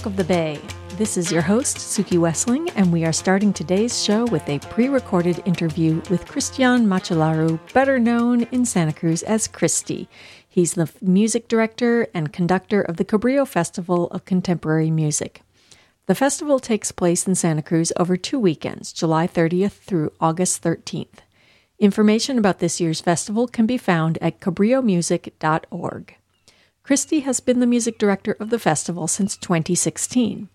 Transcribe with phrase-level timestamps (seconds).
[0.00, 0.58] Talk of the Bay.
[0.96, 4.88] This is your host, Suki Wessling, and we are starting today's show with a pre
[4.88, 10.08] recorded interview with Cristian Măcelaru, better known in Santa Cruz as Cristi.
[10.48, 15.42] He's the music director and conductor of the Cabrillo Festival of Contemporary Music.
[16.06, 21.18] The festival takes place in Santa Cruz over two weekends, July 30th through August 13th.
[21.78, 26.16] Information about this year's festival can be found at cabrillomusic.org.
[26.90, 30.48] Cristi has been the music director of the festival since 2016.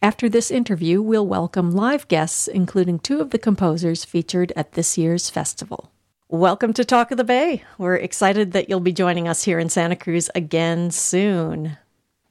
[0.00, 4.96] After this interview, we'll welcome live guests, including two of the composers featured at this
[4.96, 5.90] year's festival.
[6.28, 7.64] Welcome to Talk of the Bay.
[7.78, 11.76] We're excited that you'll be joining us here in Santa Cruz again soon.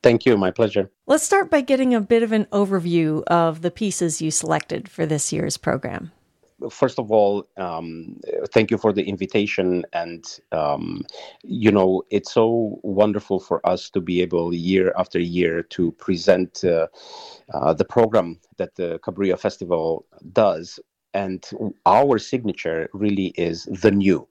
[0.02, 0.38] Thank you.
[0.38, 0.90] My pleasure.
[1.06, 5.06] Let's start by getting a bit of an overview of the pieces you selected for
[5.06, 6.14] this year's program.
[6.70, 8.20] First of all, um,
[8.54, 9.86] thank you for the invitation.
[9.94, 11.04] And, um,
[11.44, 16.64] you know, it's so wonderful for us to be able year after year to present
[16.64, 16.88] uh,
[17.54, 20.80] uh, the program that the Cabrillo Festival does.
[21.14, 21.46] And
[21.86, 24.28] our signature really is the new.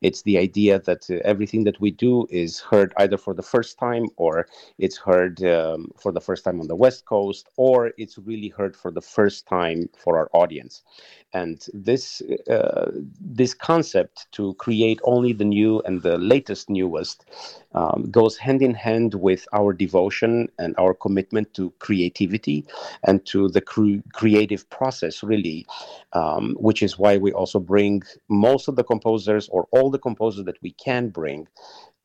[0.00, 3.78] It's the idea that uh, everything that we do is heard either for the first
[3.78, 4.46] time or
[4.78, 8.76] it's heard um, for the first time on the West Coast or it's really heard
[8.76, 10.82] for the first time for our audience.
[11.32, 17.24] And this uh, this concept to create only the new and the latest newest
[17.74, 22.64] um, goes hand in hand with our devotion and our commitment to creativity
[23.02, 25.66] and to the cre- creative process, really,
[26.12, 30.44] um, which is why we also bring most of the composers or all the composers
[30.46, 31.46] that we can bring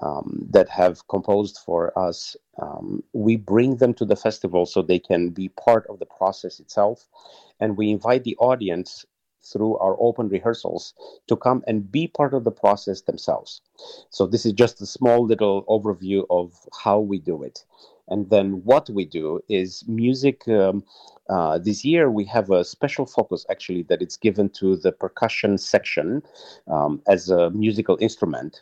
[0.02, 5.00] um, that have composed for us, um, we bring them to the festival so they
[5.00, 7.08] can be part of the process itself.
[7.60, 9.06] And we invite the audience
[9.42, 10.94] through our open rehearsals
[11.28, 13.62] to come and be part of the process themselves.
[14.10, 17.66] So, this is just a small little overview of how we do it.
[18.10, 20.48] And then what we do is music.
[20.48, 20.84] Um,
[21.30, 25.58] uh, this year we have a special focus actually that it's given to the percussion
[25.60, 26.24] section
[26.68, 28.62] um, as a musical instrument,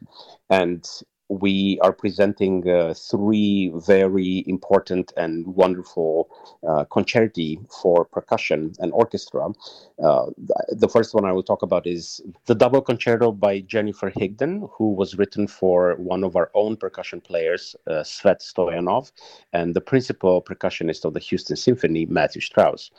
[0.50, 0.86] and
[1.30, 6.30] we are presenting uh, three very important and wonderful
[6.68, 9.50] uh, concerti for percussion and orchestra.
[10.02, 10.28] Uh,
[10.70, 14.94] the first one I will talk about is the double concerto by Jennifer Higdon, who
[14.94, 19.12] was written for one of our own percussion players, uh, Svet Stoyanov,
[19.52, 22.92] and the principal percussionist of the Houston Symphony, Matthew Strauss.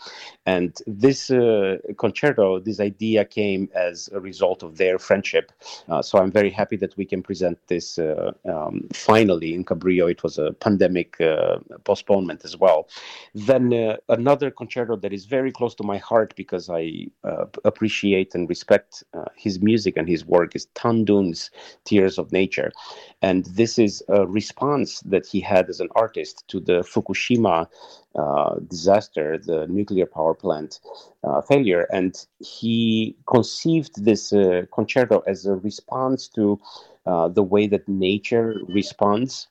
[0.44, 5.52] And this uh, concerto, this idea came as a result of their friendship.
[5.88, 7.98] Uh, so I'm very happy that we can present this
[8.44, 10.10] um, finally in Cabrillo.
[10.10, 12.88] It was a pandemic uh, postponement as well.
[13.34, 18.34] Then uh, another concerto that is very close to my heart because I uh, appreciate
[18.34, 21.50] and respect uh, his music and his work is Tan Dun's
[21.84, 22.72] Tears of Nature.
[23.22, 27.66] And this is a response that he had as an artist to the Fukushima
[28.18, 30.80] uh, disaster, the nuclear power plant
[31.24, 31.86] uh, failure.
[31.92, 36.60] And he conceived this uh, concerto as a response to
[37.06, 39.46] uh, the way that nature responds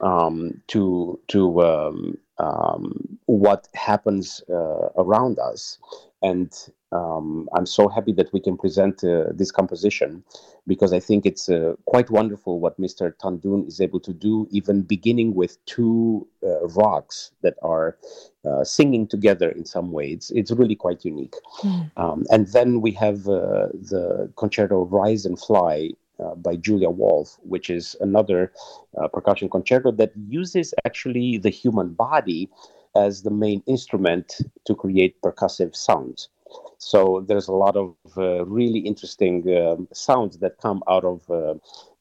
[0.00, 5.78] um, to to um, um, what happens uh, around us.
[6.22, 6.52] And
[6.92, 10.24] um, I'm so happy that we can present uh, this composition
[10.66, 13.12] because I think it's uh, quite wonderful what Mr.
[13.18, 17.98] Tan Dun is able to do, even beginning with two uh, rocks that are
[18.44, 20.10] uh, singing together in some way.
[20.10, 21.34] It's, it's really quite unique.
[21.60, 21.90] Mm.
[21.96, 25.90] Um, and then we have uh, the concerto Rise and Fly
[26.22, 28.52] uh, by Julia Wolfe, which is another
[29.00, 32.50] uh, percussion concerto that uses actually the human body
[32.94, 36.28] as the main instrument to create percussive sounds.
[36.78, 41.54] So there's a lot of uh, really interesting um, sounds that come out of uh,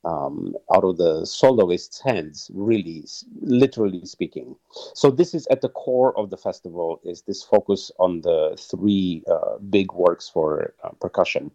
[0.08, 3.06] um, out of the soloist's hands, really,
[3.42, 4.56] literally speaking.
[4.94, 9.24] So this is at the core of the festival: is this focus on the three
[9.30, 11.52] uh, big works for uh, percussion.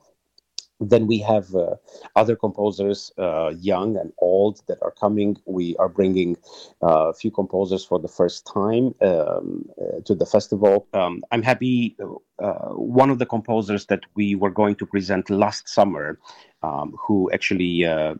[0.80, 1.76] Then we have uh,
[2.16, 5.36] other composers, uh, young and old, that are coming.
[5.44, 6.38] We are bringing
[6.82, 10.86] uh, a few composers for the first time um, uh, to the festival.
[10.94, 11.96] Um, I'm happy.
[12.38, 16.18] Uh, one of the composers that we were going to present last summer,
[16.62, 18.14] um, who actually, uh,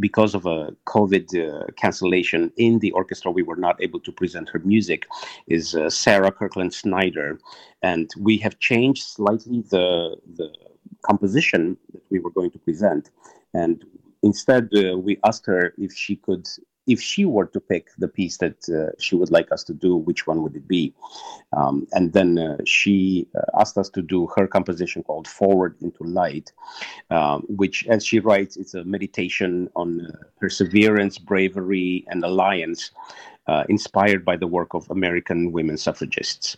[0.00, 4.60] because of a COVID cancellation in the orchestra, we were not able to present her
[4.60, 5.06] music,
[5.46, 7.38] is Sarah Kirkland Snider,
[7.82, 10.48] and we have changed slightly the the
[11.02, 13.10] composition that we were going to present.
[13.54, 13.84] And
[14.22, 16.48] instead, uh, we asked her if she could,
[16.86, 19.96] if she were to pick the piece that uh, she would like us to do,
[19.96, 20.94] which one would it be?
[21.56, 26.02] Um, and then uh, she uh, asked us to do her composition called Forward into
[26.04, 26.52] Light,
[27.10, 32.90] um, which, as she writes, it's a meditation on uh, perseverance, bravery, and alliance.
[33.48, 36.56] Uh, inspired by the work of American women suffragists.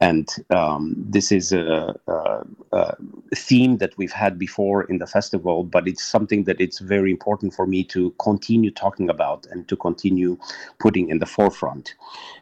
[0.00, 2.96] And um, this is a, a, a,
[3.34, 7.54] theme that we've had before in the festival, but it's something that it's very important
[7.54, 10.38] for me to continue talking about and to continue
[10.78, 11.94] putting in the forefront.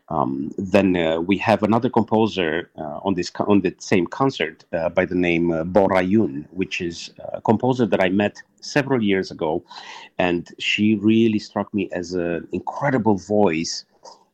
[0.08, 4.90] Um, then uh, we have another composer uh, on this on the same concert uh,
[4.90, 9.30] by the name uh, Bora Yoon, which is a composer that I met several years
[9.30, 9.64] ago,
[10.18, 13.84] and she really struck me as an incredible voice.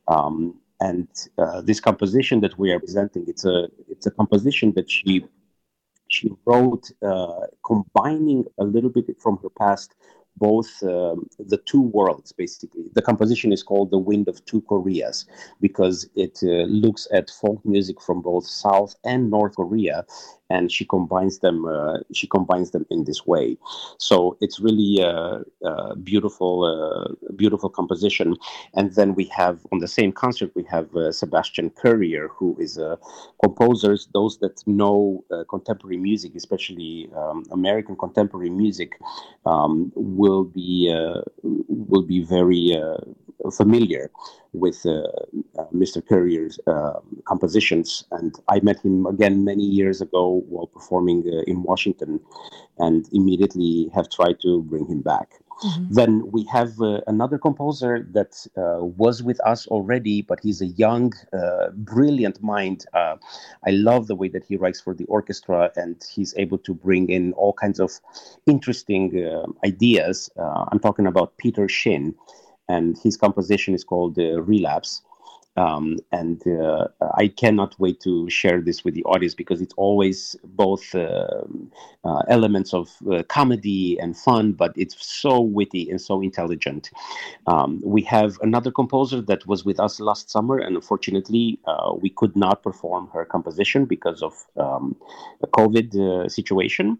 [0.07, 1.07] Um, and
[1.37, 5.23] uh, this composition that we are presenting, it's a it's a composition that she
[6.09, 9.95] she wrote uh, combining a little bit from her past
[10.49, 11.17] both um,
[11.51, 12.85] the two worlds basically.
[12.93, 15.17] The composition is called the wind of two koreas
[15.67, 19.97] because it uh, looks at folk music from both south and north korea
[20.55, 23.47] and she combines them uh, she combines them in this way.
[23.97, 25.41] So it's really a,
[25.71, 27.07] a beautiful uh,
[27.43, 28.35] beautiful composition.
[28.77, 32.77] And then we have on the same concert we have uh, sebastian currier who is
[32.77, 32.97] a
[33.43, 33.93] composer.
[34.13, 38.91] Those that know uh, contemporary music especially um, american contemporary music
[39.45, 41.21] um, will be uh,
[41.91, 42.97] will be very uh,
[43.51, 44.11] familiar
[44.53, 45.03] with uh,
[45.57, 46.05] uh, Mr.
[46.05, 48.05] Currier's uh, compositions.
[48.11, 52.19] And I met him again many years ago while performing in Washington
[52.77, 55.29] and immediately have tried to bring him back.
[55.63, 55.93] Mm-hmm.
[55.93, 60.67] Then we have uh, another composer that uh, was with us already, but he's a
[60.67, 62.85] young, uh, brilliant mind.
[62.93, 67.09] I love the way that he writes for the orchestra, and he's able to bring
[67.09, 67.91] in all kinds of
[68.47, 70.29] interesting ideas.
[70.37, 72.15] I'm talking about Peter Shin
[72.71, 75.01] and his composition is called uh, Relapse.
[75.57, 80.35] Um, and uh, I cannot wait to share this with the audience because it's always
[80.43, 81.43] both uh,
[82.05, 86.89] uh, elements of uh, comedy and fun, but it's so witty and so intelligent.
[87.47, 92.09] Um, we have another composer that was with us last summer, and unfortunately, uh, we
[92.09, 94.95] could not perform her composition because of um,
[95.41, 96.97] the COVID uh, situation.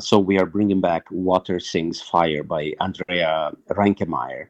[0.00, 4.46] so we are bringing back Water Sings Fire by Andrea Reinkemeyer.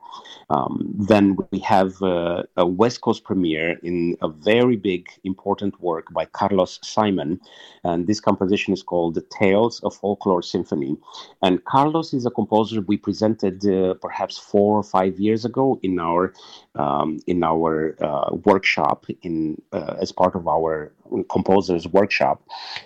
[0.49, 6.25] Um, then we have a West Coast premiere in a very big, important work by
[6.25, 7.41] Carlos Simon.
[7.85, 10.97] And this composition is called The Tales of Folklore Symphony.
[11.43, 15.99] And Carlos is a composer we presented uh, perhaps four or five years ago in
[15.99, 16.33] our
[16.77, 20.93] um, in our uh, workshop in uh, as part of our
[21.31, 22.43] composers workshop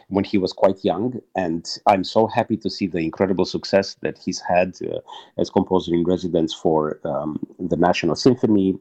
[0.08, 4.19] when he was quite young and i'm so happy to see the incredible success that
[4.19, 4.98] he's had uh,
[5.38, 8.78] as composer in residence for um, the national symphony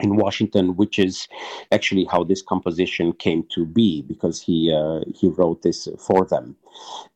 [0.00, 1.28] in Washington, which is
[1.72, 6.56] actually how this composition came to be because he uh, he wrote this for them,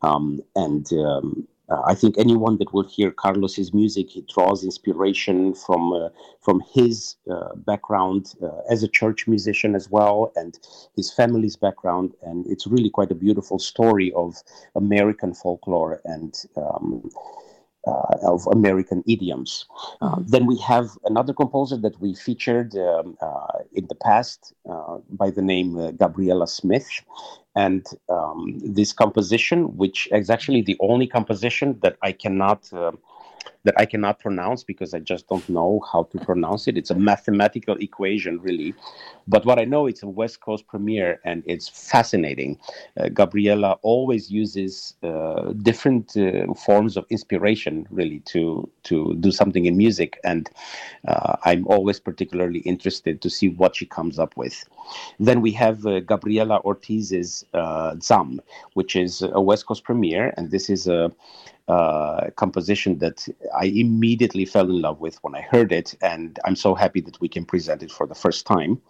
[0.02, 0.92] um, and.
[0.92, 6.08] Um, uh, I think anyone that will hear Carlos's music, he draws inspiration from uh,
[6.40, 10.58] from his uh, background uh, as a church musician as well, and
[10.96, 14.42] his family's background, and it's really quite a beautiful story of
[14.74, 17.08] American folklore and um,
[17.86, 19.66] uh, of American idioms.
[20.00, 20.26] Uh, mm-hmm.
[20.26, 25.30] then we have another composer that we featured um, uh, in the past uh, by
[25.30, 26.88] the name uh, Gabriella Smith.
[27.56, 32.92] And um, this composition, which is actually the only composition that I cannot uh,
[33.64, 36.78] that I cannot pronounce because I just don't know how to pronounce it.
[36.78, 38.74] It's a mathematical equation, really.
[39.28, 42.58] But what I know, it's a West Coast premiere and it's fascinating.
[42.98, 49.66] Uh, Gabriella always uses uh, different uh, forms of inspiration, really, to to do something
[49.66, 50.50] in music, and
[51.06, 54.64] uh, I'm always particularly interested to see what she comes up with.
[55.18, 58.40] Then we have uh, Gabriela Ortiz's uh, Zam,
[58.74, 61.12] which is a West Coast premiere, and this is a
[61.70, 66.56] uh, composition that I immediately fell in love with when I heard it, and I'm
[66.56, 68.82] so happy that we can present it for the first time.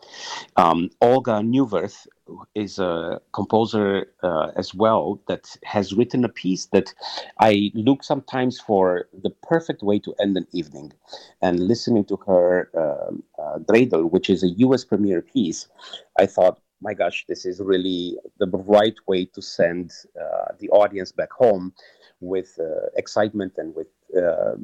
[0.56, 2.06] Um, Olga Neuwirth
[2.54, 6.94] is a composer uh, as well that has written a piece that
[7.38, 10.94] I look sometimes for the perfect way to end an evening.
[11.42, 15.68] And listening to her uh, uh, Dreidel, which is a US premiere piece,
[16.18, 21.12] I thought, my gosh, this is really the right way to send uh, the audience
[21.12, 21.74] back home
[22.20, 24.54] with uh, excitement and with uh,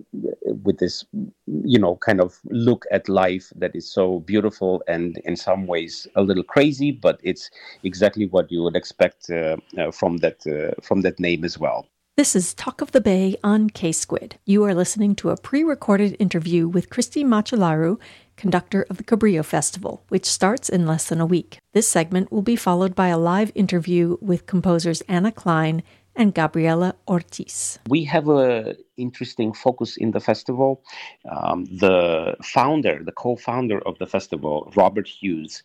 [0.64, 1.04] with this
[1.46, 6.06] you know kind of look at life that is so beautiful and in some ways
[6.16, 7.50] a little crazy but it's
[7.84, 11.86] exactly what you would expect uh, uh, from that uh, from that name as well
[12.16, 14.38] this is Talk of the Bay on K Squid.
[14.46, 17.98] You are listening to a pre recorded interview with Cristi Măcelaru,
[18.38, 21.58] conductor of the Cabrillo Festival, which starts in less than a week.
[21.74, 25.82] This segment will be followed by a live interview with composers Anna Clyne
[26.16, 27.78] and Gabriela Ortiz.
[27.88, 30.82] We have a interesting focus in the festival.
[31.30, 35.62] Um, the founder, the co-founder of the festival, Robert Hughes,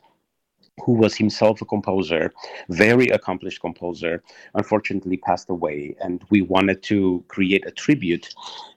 [0.84, 2.34] who was himself a composer,
[2.70, 4.24] very accomplished composer,
[4.56, 5.96] unfortunately passed away.
[6.02, 8.34] And we wanted to create a tribute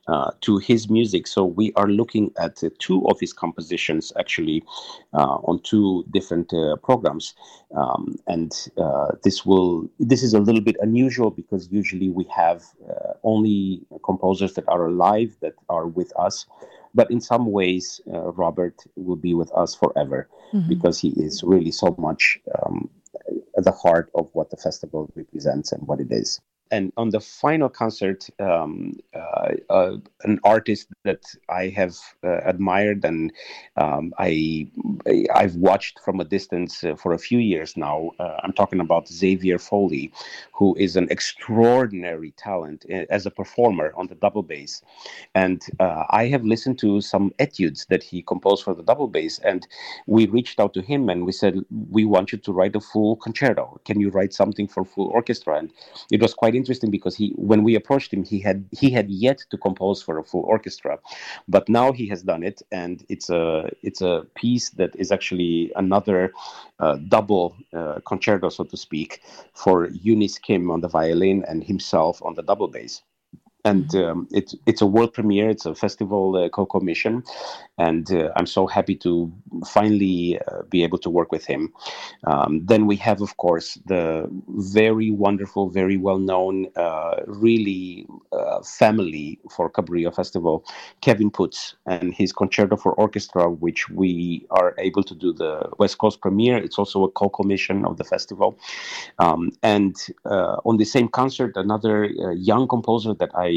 [0.07, 1.27] uh, to his music.
[1.27, 4.63] So we are looking at uh, two of his compositions actually
[5.15, 7.35] uh, on two different uh, programs.
[7.75, 12.63] Um, and uh, this will this is a little bit unusual because usually we have
[12.89, 16.47] uh, only composers that are alive that are with us
[16.95, 20.69] but in some ways, uh, Robert will be with us forever mm-hmm.
[20.69, 22.89] because he is really so much um,
[23.57, 26.41] at the heart of what the festival represents and what it is
[26.75, 33.05] and on the final concert, um, uh, uh, an artist that I have uh, admired
[33.05, 33.33] and
[33.77, 34.69] um, I
[35.33, 38.11] I've watched from a distance uh, for a few years now.
[38.19, 40.13] Uh, I'm talking about Xavier Foley,
[40.53, 44.83] who is an extraordinary talent uh, as a performer on the double bass,
[45.35, 45.61] and
[46.21, 49.67] I have listened to some etudes that he composed for the double bass, and
[50.07, 51.55] we reached out to him and we said
[51.91, 53.81] we want you to write a full concerto.
[53.85, 55.59] Can you write something for full orchestra?
[55.59, 55.71] And
[56.11, 59.39] it was quite interesting because he, when we approached him, he had he had yet
[59.51, 60.99] to compose for a full orchestra,
[61.55, 65.73] but now he has done it, and it's a it's a piece that is actually
[65.77, 66.33] another
[66.85, 69.11] uh, double uh, concerto, so to speak,
[69.53, 73.03] for Eunice Kim on the violin and himself on the double bass
[73.65, 75.49] and um, it's it's a world premiere.
[75.49, 77.25] It's a festival uh, co-commission,
[77.79, 79.33] and uh, I'm so happy to
[79.67, 81.73] finally uh, be able to work with him.
[82.27, 89.39] Um, then we have, of course, the very wonderful, very well-known, uh, really uh, family
[89.51, 90.65] for Cabrillo Festival,
[91.01, 95.99] Kevin Puts, and his concerto for orchestra, which we are able to do the West
[95.99, 96.59] Coast premiere.
[96.59, 98.59] It's also a co-commission of the festival,
[99.19, 102.05] um, and uh, on the same concert, another
[102.35, 103.54] young composer that I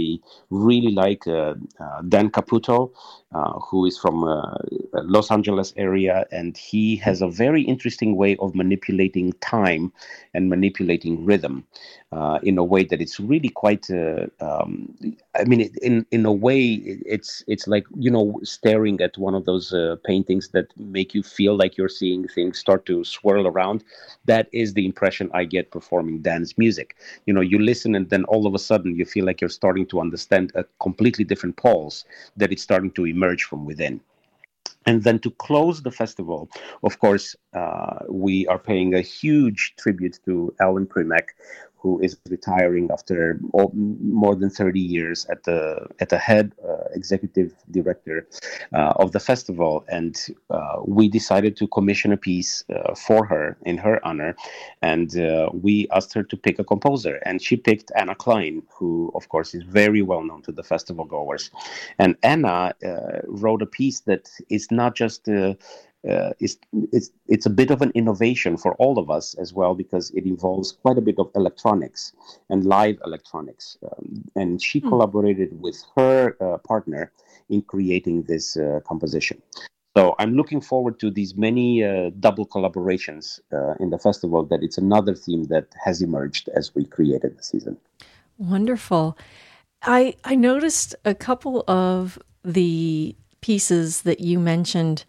[0.50, 2.92] really like uh, uh, Dan Caputo,
[3.34, 4.24] uh, who is from
[4.93, 9.91] Los Angeles area, and he has a very interesting way of manipulating time
[10.34, 11.65] and manipulating rhythm
[12.43, 13.89] in a way that it's really quite.
[14.39, 14.96] Um,
[15.36, 16.63] I mean, in in a way,
[17.05, 19.74] it's it's like you know staring at one of those
[20.05, 23.84] paintings that make you feel like you're seeing things start to swirl around.
[24.25, 26.96] That is the impression I get performing Dan's music.
[27.25, 29.86] You know, you listen and then all of a sudden you feel like you're starting
[29.88, 32.05] to understand a completely different pulse
[32.38, 33.95] that it's starting to emerge from within.
[34.86, 36.50] And then to close the festival,
[36.88, 40.33] of course, uh, we are paying a huge tribute to
[40.65, 41.27] Ellen Primack,
[41.79, 47.53] who is retiring after more than 30 years at the at the head uh, executive
[47.72, 48.27] director
[48.74, 49.86] uh, of the festival.
[49.88, 50.15] And
[50.50, 54.36] uh, we decided to commission a piece uh, for her in her honor.
[54.81, 57.15] And uh, we asked her to pick a composer.
[57.25, 61.05] And she picked Anna Clyne who of course is very well known to the festival
[61.05, 61.51] goers.
[62.00, 65.27] And Anna uh, wrote a piece that is not just
[66.09, 66.57] uh, it's,
[66.91, 70.25] it's, it's a bit of an innovation for all of us as well because it
[70.25, 72.13] involves quite a bit of electronics
[72.49, 73.77] and live electronics.
[73.83, 74.87] Um, and she mm.
[74.89, 77.11] collaborated with her uh, partner
[77.49, 79.41] in creating this uh, composition.
[79.97, 84.45] So I'm looking forward to these many uh, double collaborations uh, in the festival.
[84.45, 87.77] That it's another theme that has emerged as we created the season.
[88.37, 89.17] Wonderful.
[89.81, 95.03] I I noticed a couple of the pieces that you mentioned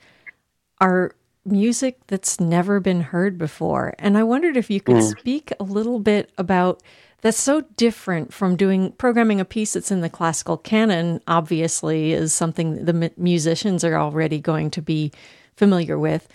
[0.81, 3.95] are music that's never been heard before.
[3.99, 5.19] And I wondered if you could mm.
[5.19, 6.83] speak a little bit about
[7.21, 12.33] that's so different from doing programming a piece that's in the classical canon, obviously, is
[12.33, 15.11] something the musicians are already going to be
[15.57, 16.29] familiar with.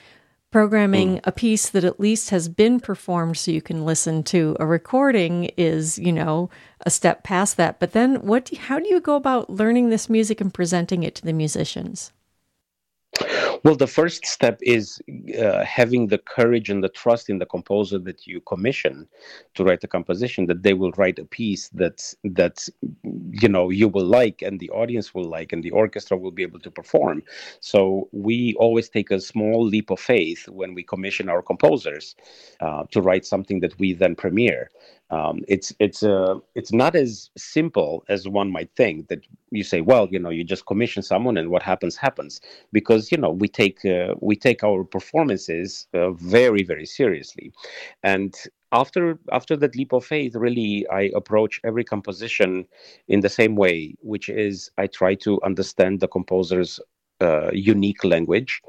[0.51, 1.21] Programming mm.
[1.23, 5.45] a piece that at least has been performed so you can listen to a recording
[5.57, 6.49] is, you know,
[6.85, 7.79] a step past that.
[7.79, 11.03] But then what do you, how do you go about learning this music and presenting
[11.03, 12.11] it to the musicians?
[13.63, 15.01] Well, the first step is
[15.39, 19.07] uh, having the courage and the trust in the composer that you commission
[19.53, 22.67] to write a composition that they will write a piece that that
[23.31, 26.43] you know you will like and the audience will like and the orchestra will be
[26.43, 27.23] able to perform.
[27.61, 32.15] So we always take a small leap of faith when we commission our composers
[32.59, 34.69] uh, to write something that we then premiere
[35.09, 39.19] um, it's it's uh, it's not as simple as one might think that
[39.51, 42.41] you say well you know you just commission someone and what happens happens
[42.71, 47.51] because you know we take uh, we take our performances uh, very very seriously
[48.03, 48.35] and
[48.71, 52.65] after after that leap of faith really i approach every composition
[53.07, 56.79] in the same way which is i try to understand the composer's
[57.21, 58.61] uh, unique language.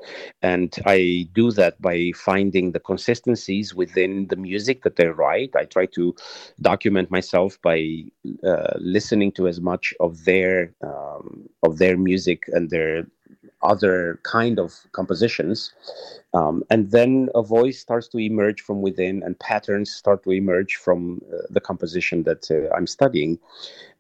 [0.42, 5.56] And I do that by finding the consistencies within the music that they write.
[5.56, 6.14] I try to
[6.60, 8.04] document myself by
[8.46, 13.06] uh, listening to as much of their um, of their music and their
[13.64, 15.72] other kind of compositions
[16.34, 20.76] um, and then a voice starts to emerge from within and patterns start to emerge
[20.76, 23.38] from uh, the composition that uh, i'm studying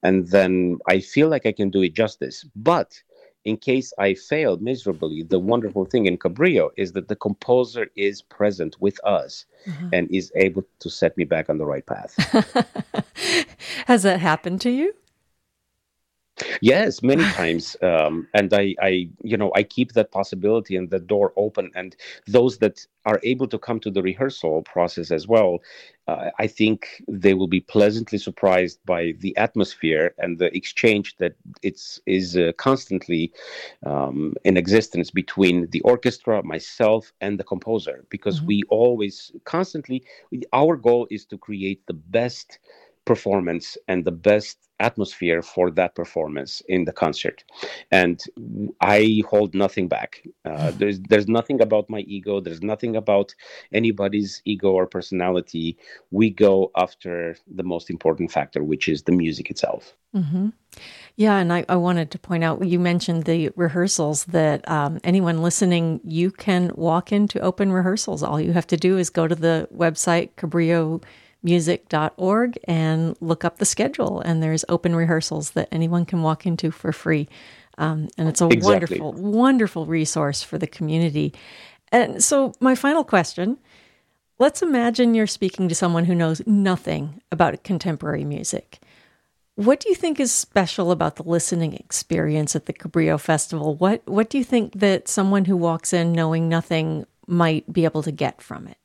[0.02, 3.02] and then i feel like i can do it justice but
[3.44, 8.22] in case I fail miserably, the wonderful thing in Cabrillo is that the composer is
[8.22, 9.88] present with us mm-hmm.
[9.92, 12.14] and is able to set me back on the right path.
[13.86, 14.94] Has that happened to you?
[16.60, 20.98] Yes, many times, um, and I, I, you know, I keep that possibility and the
[20.98, 21.70] door open.
[21.74, 25.60] And those that are able to come to the rehearsal process as well,
[26.06, 31.34] uh, I think they will be pleasantly surprised by the atmosphere and the exchange that
[31.62, 33.32] it's is uh, constantly
[33.86, 38.04] um, in existence between the orchestra, myself, and the composer.
[38.10, 38.46] Because mm-hmm.
[38.46, 40.04] we always constantly,
[40.52, 42.58] our goal is to create the best
[43.04, 47.44] performance and the best atmosphere for that performance in the concert.
[47.90, 48.20] And
[48.80, 50.22] i hold nothing back.
[50.44, 52.40] Uh, there's there's nothing about my ego.
[52.40, 53.34] There's nothing about
[53.72, 55.78] anybody's ego or personality.
[56.10, 59.94] We go after the most important factor which is the music itself.
[60.14, 60.50] Mm-hmm.
[61.16, 65.42] yeah and I, I, wanted to point out you mentioned the rehearsals that um, anyone
[65.42, 68.22] listening you can walk into open rehearsals.
[68.22, 71.02] All you have to do is go to the website cabrillo
[71.44, 74.20] music.org and look up the schedule.
[74.20, 77.28] And there's open rehearsals that anyone can walk into for free.
[77.78, 79.00] Um, and it's a exactly.
[79.00, 81.34] wonderful, wonderful resource for the community.
[81.92, 83.58] And so, my final question
[84.38, 88.80] let's imagine you're speaking to someone who knows nothing about contemporary music.
[89.54, 93.76] What do you think is special about the listening experience at the Cabrillo Festival?
[93.76, 98.02] What What do you think that someone who walks in knowing nothing might be able
[98.02, 98.78] to get from it?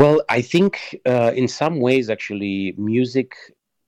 [0.00, 3.34] Well, I think uh, in some ways, actually, music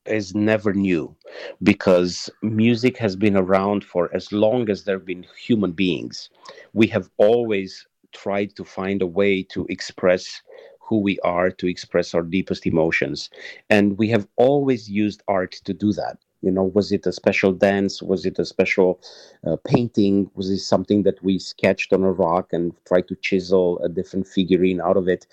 [0.05, 1.17] is never new
[1.63, 6.29] because music has been around for as long as there have been human beings.
[6.75, 10.43] We have always tried to find a way to express
[10.81, 13.31] who we are, to express our deepest emotions.
[13.71, 16.19] And we have always used art to do that.
[16.43, 18.03] You know, was it a special dance?
[18.03, 19.01] Was it a special
[19.47, 20.31] uh, painting?
[20.35, 24.27] Was it something that we sketched on a rock and tried to chisel a different
[24.27, 25.27] figurine out of it?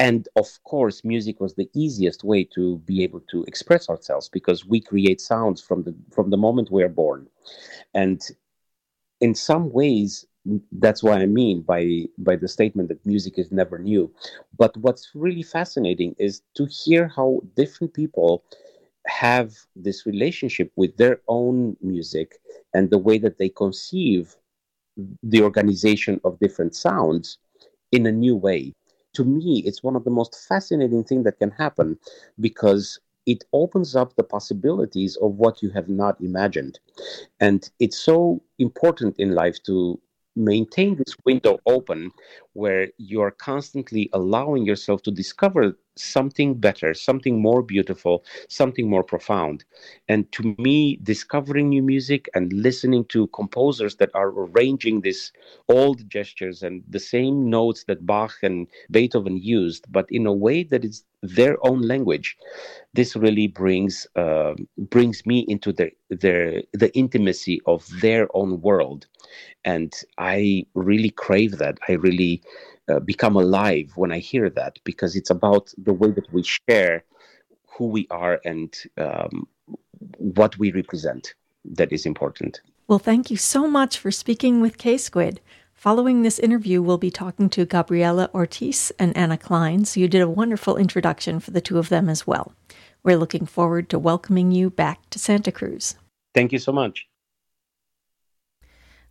[0.00, 4.64] And of course music was the easiest way to be able to express ourselves because
[4.64, 7.28] we create sounds from the from the moment we are born.
[7.92, 8.20] And
[9.20, 10.26] in some ways
[10.84, 11.82] that's what i mean by
[12.16, 14.10] by the statement that music is never new.
[14.56, 18.42] But what's really fascinating is to hear how different people
[19.06, 22.28] have this relationship with their own music
[22.74, 24.34] and the way that they conceive
[25.22, 27.38] the organization of different sounds
[27.92, 28.72] in a new way
[29.14, 31.98] to me, it's one of the most fascinating things that can happen
[32.38, 36.78] because it opens up the possibilities of what you have not imagined.
[37.40, 40.00] And it's so important in life to
[40.36, 42.12] maintain this window open
[42.54, 49.04] where you are constantly allowing yourself to discover something better, something more beautiful, something more
[49.04, 49.64] profound.
[50.08, 55.32] And to me, discovering new music and listening to composers that are arranging these
[55.68, 60.62] old gestures and the same notes that Bach and Beethoven used, but in a way
[60.64, 62.36] that is their own language,
[62.94, 69.06] this really brings uh, brings me into the their the intimacy of their own world,
[69.64, 71.78] and I really crave that.
[71.88, 72.42] I really
[72.88, 77.04] uh, become alive when I hear that because it's about the way that we share
[77.66, 79.46] who we are and um,
[80.18, 81.34] what we represent
[81.64, 82.60] that is important.
[82.88, 85.40] Well, thank you so much for speaking with K Squid.
[85.74, 90.20] Following this interview, we'll be talking to Gabriela Ortiz and Anna Clyne, so you did
[90.20, 92.52] a wonderful introduction for the two of them as well.
[93.02, 95.94] We're looking forward to welcoming you back to Santa Cruz.
[96.34, 97.06] Thank you so much.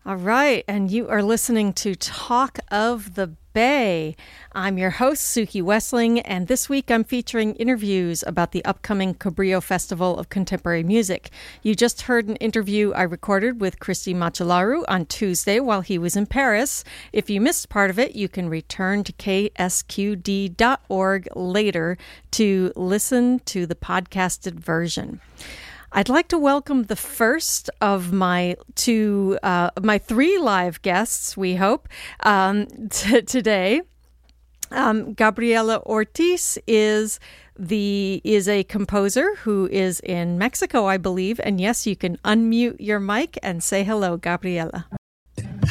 [0.10, 4.16] All right, and you are listening to Talk of the Bay.
[4.54, 9.62] I'm your host, Suki Wessling, and this week I'm featuring interviews about the upcoming Cabrillo
[9.62, 11.30] Festival of Contemporary Music.
[11.62, 16.16] You just heard an interview I recorded with Cristi Măcelaru on Tuesday while he was
[16.16, 16.84] in Paris.
[17.14, 19.58] If you missed part of it, you can return to ksqd.org
[21.36, 21.98] later
[22.32, 25.22] to listen to the podcasted version.
[25.92, 31.36] I'd like to welcome the first of my two, uh, my three live guests.
[31.36, 31.90] We hope
[32.22, 33.82] um, t- today.
[34.72, 37.20] Um, Gabriela Ortiz is
[37.58, 41.40] the is a composer who is in Mexico, I believe.
[41.44, 44.86] And yes, you can unmute your mic and say hello, Gabriela.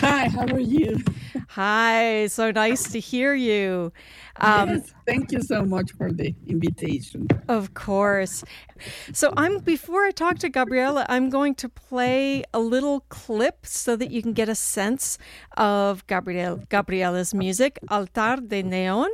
[0.01, 1.01] Hi, how are you?
[1.49, 3.93] Hi, so nice to hear you.
[4.37, 7.27] Um, yes, thank you so much for the invitation.
[7.49, 8.45] Of course.
[9.13, 13.97] So I'm before I talk to Gabriela, I'm going to play a little clip so
[13.97, 15.19] that you can get a sense
[15.57, 19.11] of Gabriel Gabriela's music, Altar de Neon.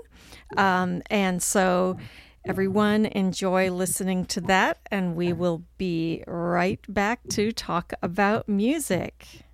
[0.58, 1.96] Um, and so
[2.44, 9.44] everyone enjoy listening to that and we will be right back to talk about music.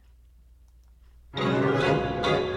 [1.32, 2.49] Música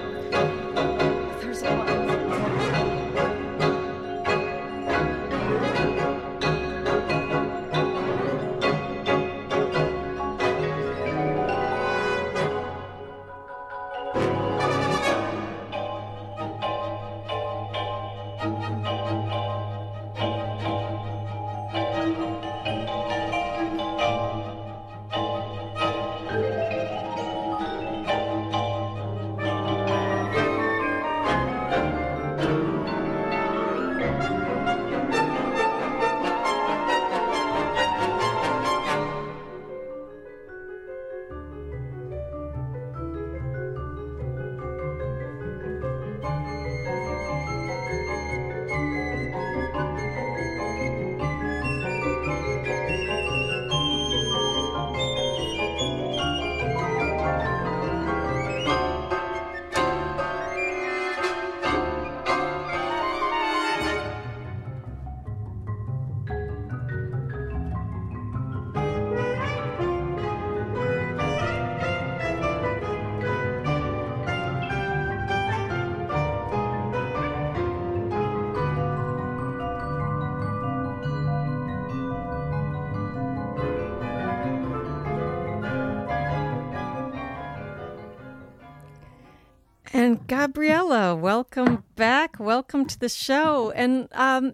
[90.14, 92.40] And Gabriela, welcome back.
[92.40, 93.72] Welcome to the show.
[93.72, 94.54] And um,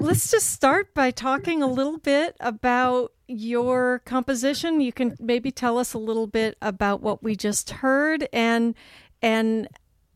[0.00, 4.80] let's just start by talking a little bit about your composition.
[4.80, 8.74] You can maybe tell us a little bit about what we just heard and
[9.22, 9.68] and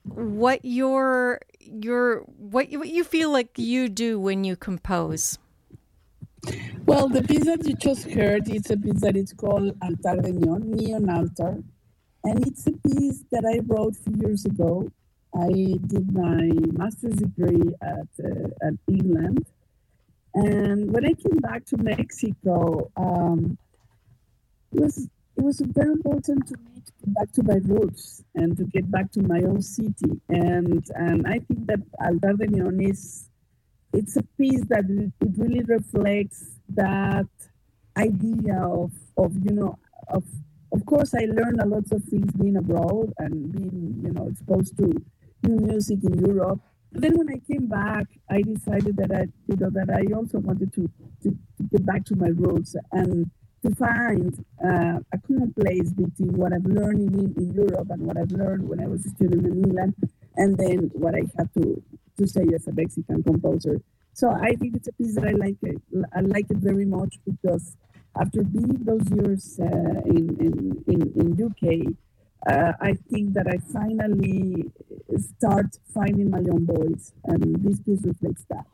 [0.03, 5.39] what your your what you, what you feel like you do when you compose.
[6.87, 10.33] Well, the piece that you just heard is a piece that is called Altar de
[10.33, 11.63] Neon, Neon Altar
[12.27, 14.91] and it's a piece that I wrote a few years ago.
[15.33, 15.49] I
[15.87, 19.47] did my master's degree at, uh, at England.
[20.35, 23.57] And when I came back to Mexico, um,
[24.73, 28.57] it was it was very important to me to get back to my roots and
[28.57, 30.21] to get back to my own city.
[30.29, 32.93] And and I think that Altar de
[33.93, 34.85] it's a piece that
[35.21, 37.29] it really reflects that
[37.97, 40.25] idea of of you know of
[40.73, 44.77] of course, I learned a lot of things being abroad and being, you know, exposed
[44.79, 44.95] to
[45.43, 46.61] new music in Europe.
[46.93, 50.39] But then when I came back, I decided that I, you know, that I also
[50.39, 50.91] wanted to,
[51.23, 53.31] to, to get back to my roots and
[53.63, 58.17] to find uh, a common place between what I've learned in, in Europe and what
[58.17, 59.95] I've learned when I was a student in England,
[60.37, 61.83] and then what I have to,
[62.19, 63.81] to say as a Mexican composer.
[64.13, 65.81] So I think it's a piece that I like it.
[66.15, 67.77] I like it very much because
[68.21, 69.67] after being those years uh,
[70.07, 71.95] in, in, in, in UK,
[72.49, 74.71] uh, I think that I finally
[75.19, 78.67] start finding my own voice, and this piece reflects that.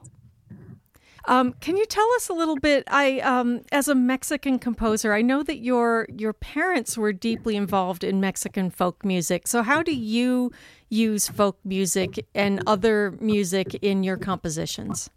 [1.26, 2.84] Um, can you tell us a little bit?
[2.88, 8.02] I, um, as a Mexican composer, I know that your your parents were deeply involved
[8.02, 9.46] in Mexican folk music.
[9.46, 10.50] So, how do you
[10.88, 15.10] use folk music and other music in your compositions?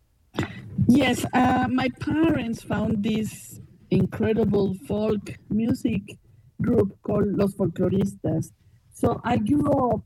[0.88, 3.60] Yes, uh, my parents found this
[3.96, 6.02] incredible folk music
[6.62, 8.52] group called Los Folcloristas.
[8.94, 10.02] So I grew up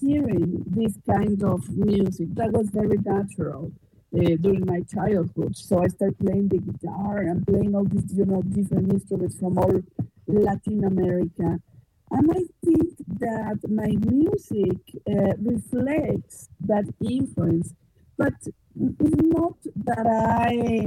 [0.00, 3.72] hearing this kind of music that was very natural
[4.14, 5.56] uh, during my childhood.
[5.56, 9.58] So I started playing the guitar and playing all these, you know, different instruments from
[9.58, 9.80] all
[10.26, 11.58] Latin America.
[12.10, 12.90] And I think
[13.20, 17.72] that my music uh, reflects that influence,
[18.18, 19.56] but it's not
[19.88, 20.82] that I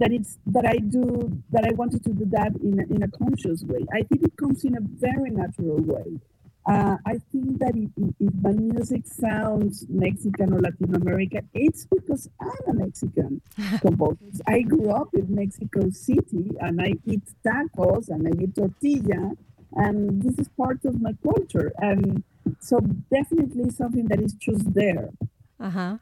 [0.00, 3.08] that it's that I do that I wanted to do that in a, in a
[3.08, 3.86] conscious way.
[3.92, 6.18] I think it comes in a very natural way.
[6.66, 12.28] Uh, I think that if, if, my music sounds Mexican or Latin American, it's because
[12.40, 13.40] I'm a Mexican
[13.80, 14.18] composer.
[14.46, 19.32] I grew up in Mexico City and I eat tacos and I eat tortilla,
[19.72, 21.72] and this is part of my culture.
[21.78, 22.22] And
[22.60, 25.10] so, definitely something that is just there.
[25.58, 25.96] Uh huh.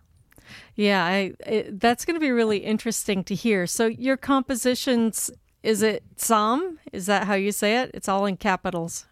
[0.74, 3.66] Yeah, I, it, that's going to be really interesting to hear.
[3.66, 5.30] So, your compositions,
[5.62, 6.78] is it Psalm?
[6.92, 7.90] Is that how you say it?
[7.94, 9.06] It's all in capitals.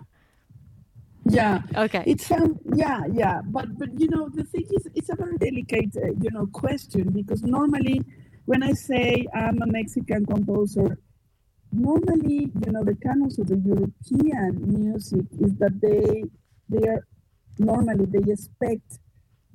[1.29, 1.63] Yeah.
[1.75, 2.05] Okay.
[2.07, 5.97] It's um yeah yeah but but you know the thing is it's a very delicate
[5.97, 8.01] uh, you know question because normally
[8.45, 10.99] when I say I'm a Mexican composer,
[11.73, 16.25] normally you know the canons of the European music is that they
[16.69, 17.05] they are
[17.59, 18.99] normally they expect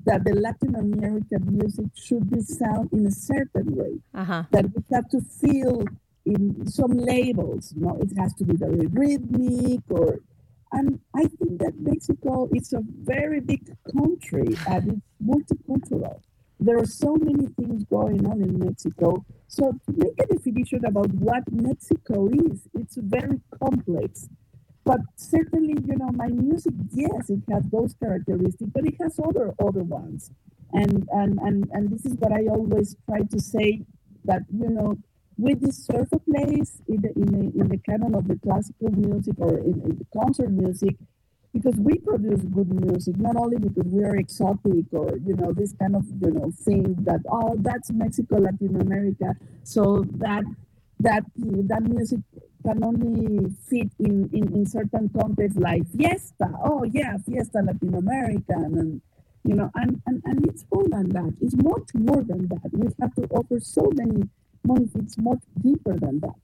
[0.05, 3.99] that the Latin American music should be sound in a certain way.
[4.13, 4.43] Uh-huh.
[4.51, 5.85] That we have to feel
[6.25, 7.73] in some labels.
[7.75, 10.19] You know, it has to be very rhythmic or
[10.73, 16.21] and I think that Mexico is a very big country and it's multicultural.
[16.61, 19.25] There are so many things going on in Mexico.
[19.47, 24.29] So to make a definition about what Mexico is, it's very complex.
[24.83, 29.53] But certainly, you know, my music, yes, it has those characteristics, but it has other
[29.59, 30.31] other ones.
[30.73, 33.81] And and and, and this is what I always try to say
[34.25, 34.97] that, you know,
[35.37, 39.35] we deserve a place in the, in the, in the canon of the classical music
[39.39, 40.95] or in, in the concert music
[41.53, 45.73] because we produce good music, not only because we are exotic or, you know, this
[45.73, 49.35] kind of, you know, thing that, oh, that's Mexico, Latin America.
[49.63, 50.43] So that,
[50.99, 52.19] that, that music
[52.61, 56.49] can only fit in, in, in certain contexts like fiesta.
[56.63, 58.77] Oh, yeah, fiesta Latin American.
[58.77, 59.01] And,
[59.43, 61.33] you know, and, and, and it's more than that.
[61.41, 62.69] It's much more than that.
[62.71, 64.29] We have to offer so many
[64.95, 66.35] it's much deeper than that.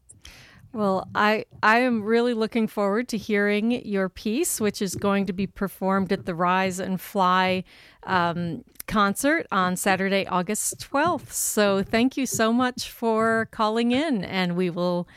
[0.73, 5.33] Well, I I am really looking forward to hearing your piece, which is going to
[5.33, 7.63] be performed at the Rise and Fly
[8.03, 11.31] um, concert on Saturday, August twelfth.
[11.31, 15.07] So, thank you so much for calling in, and we will.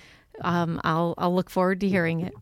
[0.43, 2.35] Um, I'll I'll look forward to hearing it.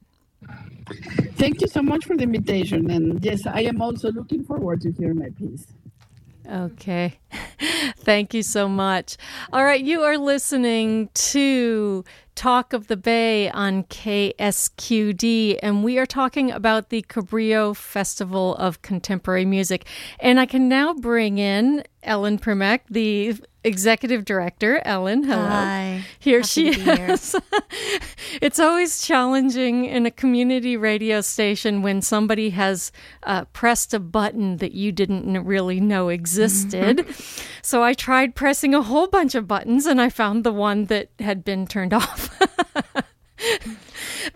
[1.35, 4.93] Thank you so much for the invitation, and yes, I am also looking forward to
[4.93, 5.67] hear my piece.
[6.51, 7.19] Okay.
[7.99, 9.17] Thank you so much.
[9.53, 16.07] All right, you are listening to Talk of the Bay on KSQD, and we are
[16.07, 19.87] talking about the Cabrillo Festival of Contemporary Music.
[20.21, 23.35] And I can now bring in Ellen Primack, the
[23.65, 24.81] executive director.
[24.85, 25.47] Ellen, hello.
[25.47, 26.05] Hi.
[26.19, 27.11] Here Happy she here.
[27.11, 27.37] is.
[28.41, 32.93] it's always challenging in a community radio station when somebody has
[33.25, 36.99] uh, pressed a button that you didn't really know existed.
[36.99, 37.43] Mm-hmm.
[37.63, 41.11] so I tried pressing a whole bunch of buttons and I found the one that
[41.19, 42.39] had been turned off.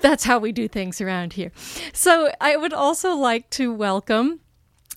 [0.00, 1.52] That's how we do things around here.
[1.92, 4.40] So I would also like to welcome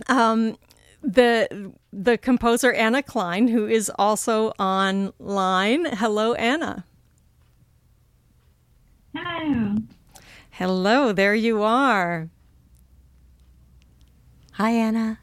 [0.07, 0.57] um,
[1.01, 5.85] the the composer Anna Clyne, who is also online.
[5.85, 6.85] Hello, Anna.
[9.15, 9.77] Hello.
[10.51, 12.29] Hello, there you are.
[14.53, 15.19] Hi, Anna.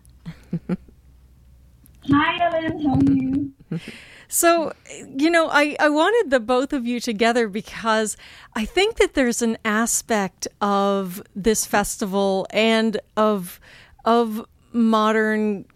[2.10, 2.80] Hi, Ellen.
[2.82, 3.80] How are you?
[4.28, 4.72] So,
[5.14, 8.16] you know, I, I wanted the both of you together because
[8.56, 13.60] I think that there's an aspect of this festival and of
[14.06, 15.66] of modern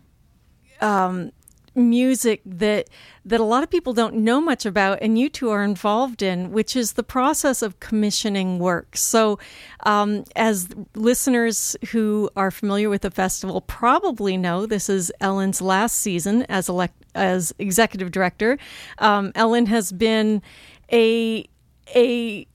[0.81, 1.33] um,
[1.77, 2.89] music that
[3.25, 6.53] that a lot of people don't know much about, and you two are involved in,
[6.53, 8.97] which is the process of commissioning work.
[8.97, 9.39] So,
[9.85, 15.97] um, as listeners who are familiar with the festival probably know, this is Ellen's last
[15.97, 18.59] season as elect as executive director.
[18.99, 20.43] Um, Ellen has been
[20.93, 21.47] a
[21.95, 22.47] a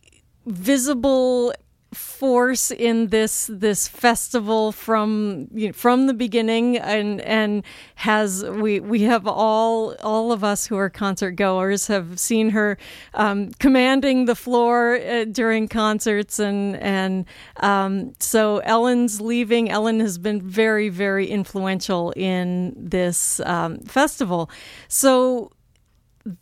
[0.46, 1.54] visible
[1.94, 7.64] force in this this festival from you know, from the beginning and and
[7.96, 12.78] has we we have all all of us who are concert goers have seen her
[13.14, 17.26] um, commanding the floor uh, during concerts and and
[17.58, 19.70] um, so Ellen's leaving.
[19.70, 24.50] Ellen has been very very influential in this um, festival.
[24.88, 25.52] So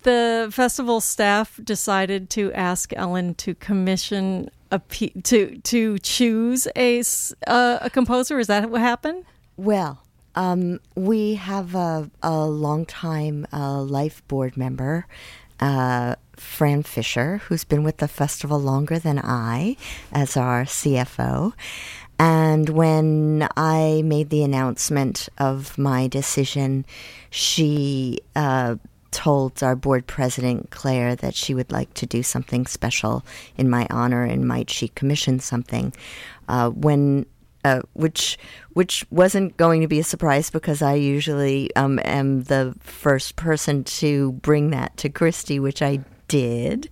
[0.03, 7.03] the festival staff decided to ask Ellen to commission a to to choose a
[7.47, 8.39] uh, a composer.
[8.39, 9.25] Is that what happened?
[9.57, 10.03] Well,
[10.35, 15.05] um, we have a, a longtime uh, life board member,
[15.59, 19.75] uh, Fran Fisher, who's been with the festival longer than I,
[20.11, 21.53] as our CFO.
[22.17, 26.85] And when I made the announcement of my decision,
[27.29, 28.75] she uh,
[29.11, 33.23] told our board president, Claire, that she would like to do something special
[33.57, 35.93] in my honor and might she commission something.
[36.47, 37.25] Uh, when
[37.65, 38.37] uh, which
[38.73, 43.83] which wasn't going to be a surprise because I usually um, am the first person
[43.83, 46.89] to bring that to Cristi, which I did,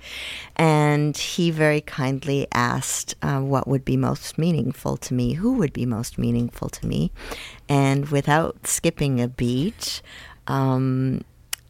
[0.55, 5.73] and he very kindly asked uh, what would be most meaningful to me, who would
[5.73, 7.11] be most meaningful to me,
[7.69, 10.01] and without skipping a beat,
[10.47, 11.23] Um,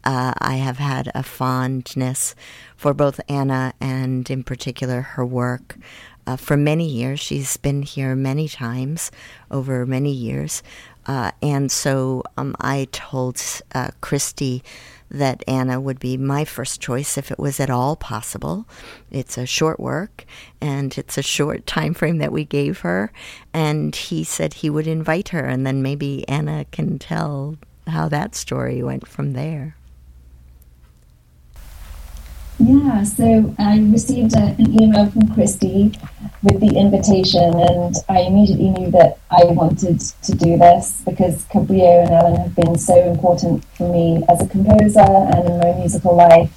[0.08, 2.34] uh, I have had a fondness
[2.78, 5.78] for both Anna and, in particular, her work.
[6.26, 7.22] Uh, for many years.
[7.22, 9.12] She's been here many times
[9.50, 10.62] over many years.
[11.06, 13.42] Uh, and so um, I told
[13.74, 14.62] uh, Cristi
[15.10, 18.68] that Anna would be my first choice if it was at all possible.
[19.10, 20.26] It's a short work
[20.60, 23.14] and it's a short time frame that we gave her.
[23.54, 27.56] And he said he would invite her, and then maybe Anna can tell
[27.88, 29.77] how that story went from there.
[32.60, 35.96] Yeah, so I received a, an email from Cristi
[36.42, 42.06] with the invitation, and I immediately knew that I wanted to do this because Cabrillo
[42.06, 46.16] and Ellen have been so important for me as a composer and in my musical
[46.16, 46.52] life,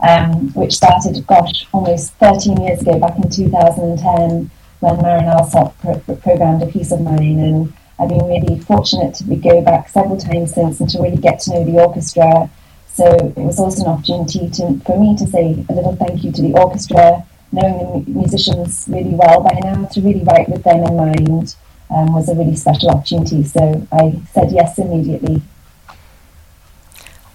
[0.00, 6.00] um, which started, gosh, almost 13 years ago, back in 2010, when Marin Alsop pro-
[6.16, 7.38] programmed A Piece of Mine.
[7.38, 11.38] And I've been really fortunate to go back several times since and to really get
[11.42, 12.50] to know the orchestra
[12.98, 16.32] so it was also an opportunity to, for me to say a little thank you
[16.32, 20.82] to the orchestra, knowing the musicians really well by now, to really write with them
[20.82, 21.54] in mind
[21.90, 23.44] um, was a really special opportunity.
[23.44, 25.42] So I said yes immediately.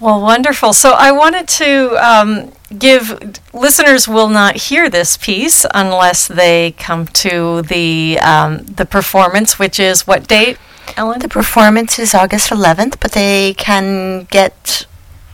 [0.01, 0.73] Well, wonderful.
[0.73, 7.07] So I wanted to um, give listeners will not hear this piece unless they come
[7.23, 10.57] to the um, the performance, which is what date,
[10.97, 11.19] Ellen?
[11.19, 14.87] The performance is August 11th, but they can get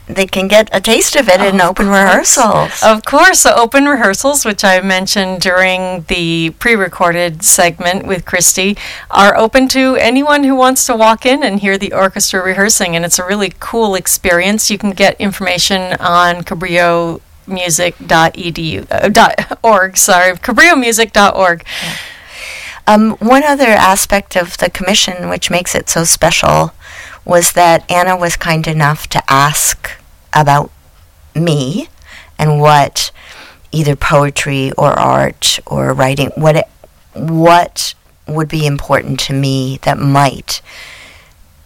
[0.10, 2.82] they can get a taste of it in open rehearsals.
[2.84, 8.78] Of course, the open rehearsals, which I mentioned during the pre recorded segment with Cristi,
[9.12, 12.96] are open to anyone who wants to walk in and hear the orchestra rehearsing.
[12.96, 14.72] And it's a really cool experience.
[14.72, 21.66] You can get information on Cabrillo music.edu uh, dot org sorry cabrillomusic.org
[22.86, 26.74] um, one other aspect of the commission which makes it so special
[27.26, 29.99] was that Anna was kind enough to ask
[30.34, 30.72] about
[31.36, 31.88] me
[32.38, 33.12] and what
[33.72, 36.66] either poetry or art or writing what it,
[37.14, 37.94] what
[38.28, 40.62] would be important to me that might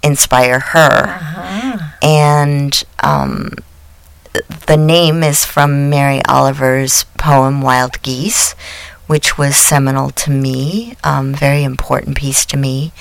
[0.01, 1.77] inspire her uh-huh.
[2.01, 3.51] and um,
[4.67, 8.55] the name is from Mary Oliver's poem Wild Geese
[9.07, 12.91] which was seminal to me, um, very important piece to me.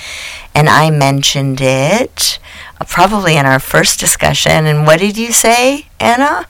[0.55, 2.39] And I mentioned it
[2.81, 4.67] uh, probably in our first discussion.
[4.67, 6.47] And what did you say, Anna?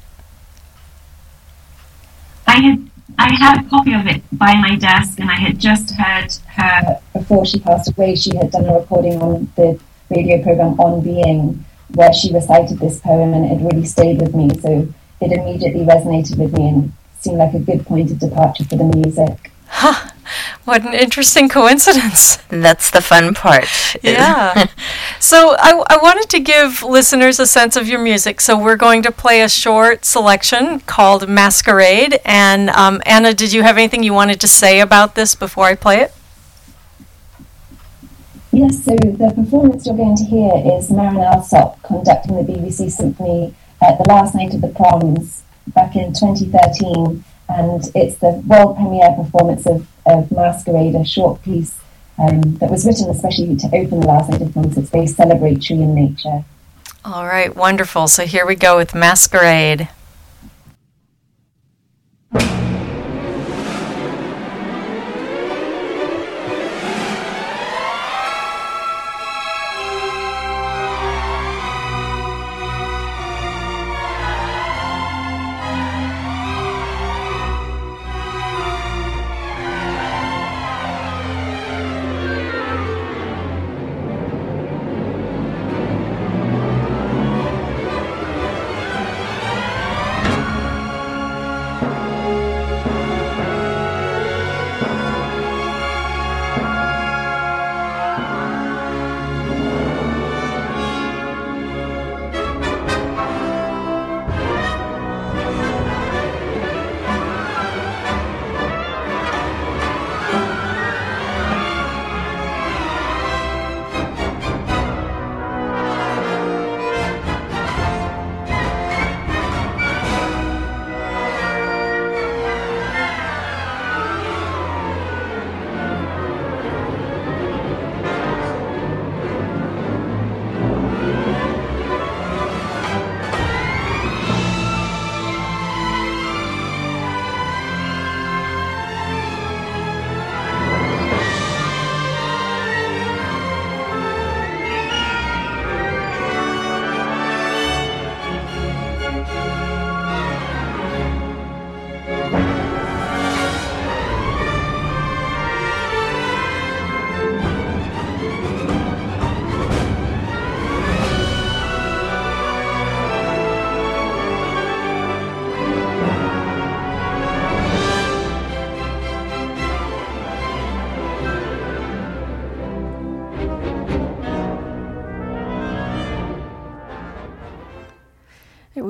[2.47, 5.93] I had I had a copy of it by my desk, and I had just
[5.93, 8.17] heard her before she passed away.
[8.17, 13.01] She had done a recording on the radio program On Being, where she recited this
[13.01, 14.49] poem, and it really stayed with me.
[14.61, 14.89] So
[15.21, 18.85] it immediately resonated with me, and seemed like a good point of departure for the
[18.85, 19.53] music.
[19.69, 20.11] Huh.
[20.65, 22.37] What an interesting coincidence.
[22.49, 23.67] That's the fun part.
[24.03, 24.67] Yeah.
[25.21, 28.41] so I, I wanted to give listeners a sense of your music.
[28.41, 32.21] So we're going to play a short selection called Masquerade.
[32.25, 35.75] And um, Anna, did you have anything you wanted to say about this before I
[35.75, 36.15] play it?
[38.53, 43.55] Yes, so the performance you're going to hear is Marin Alsop conducting the BBC Symphony
[43.81, 49.13] at the last night of the proms back in 2013 and it's the world premiere
[49.13, 51.79] performance of, of Masquerade, a short piece
[52.19, 54.77] um, that was written especially to open the last night of films.
[54.77, 56.45] It's very celebratory in nature.
[57.05, 58.07] All right, wonderful.
[58.09, 59.89] So here we go with Masquerade.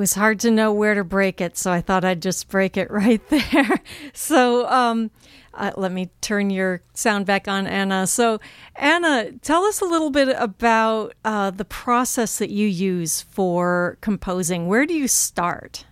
[0.03, 2.90] Was hard to know where to break it, so I thought I'd just break it
[2.90, 3.80] right there.
[4.12, 5.12] so, um,
[5.55, 8.09] uh, let me turn your sound back on, Anna.
[8.09, 8.40] So,
[8.74, 14.66] Anna, tell us a little bit about uh, the process that you use for composing.
[14.66, 15.84] Where do you start?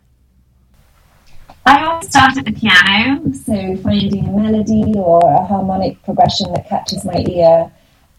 [1.64, 6.68] I always start at the piano, so finding a melody or a harmonic progression that
[6.68, 7.70] catches my ear.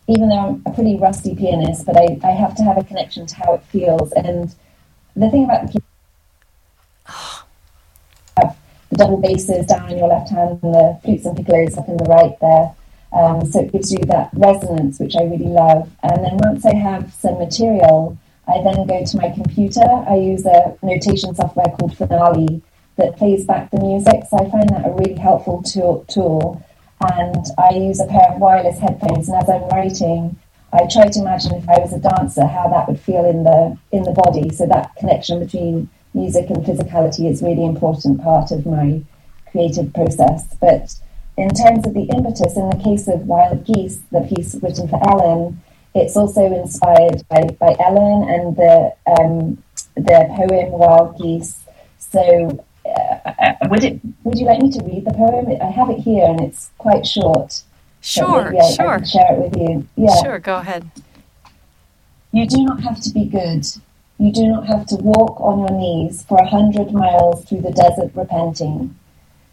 [0.07, 3.25] Even though I'm a pretty rusty pianist, but I, I have to have a connection
[3.25, 4.13] to how it feels.
[4.13, 4.55] And
[5.21, 5.81] the thing about the
[8.35, 8.55] the
[8.95, 12.05] double basses down in your left hand and the flutes and piccolos up in the
[12.05, 12.73] right there.
[13.13, 15.89] Um, so it gives you that resonance, which I really love.
[16.03, 18.17] And then once I have some material,
[18.47, 19.83] I then go to my computer.
[20.07, 22.61] I use a notation software called Finale
[22.97, 24.23] that plays back the music.
[24.29, 26.05] So I find that a really helpful tool.
[26.07, 26.63] tool.
[27.01, 29.27] And I use a pair of wireless headphones.
[29.27, 30.37] And as I'm writing,
[30.73, 33.77] I try to imagine if I was a dancer, how that would feel in the
[33.91, 34.49] in the body.
[34.51, 39.01] So that connection between music and physicality is really important part of my
[39.51, 40.45] creative process.
[40.59, 40.95] But
[41.37, 44.99] in terms of the impetus, in the case of Wild Geese, the piece written for
[45.09, 45.61] Ellen,
[45.93, 49.63] it's also inspired by, by Ellen and the um,
[49.95, 51.63] the poem Wild Geese.
[51.97, 55.47] So, uh, would it would you like me to read the poem?
[55.61, 57.63] I have it here, and it's quite short.
[58.01, 58.89] Sure, I, sure.
[58.89, 59.87] I can share it with you.
[59.95, 60.21] Yeah.
[60.21, 60.89] Sure, go ahead.
[62.31, 63.65] You do not have to be good.
[64.17, 67.71] You do not have to walk on your knees for a hundred miles through the
[67.71, 68.95] desert repenting.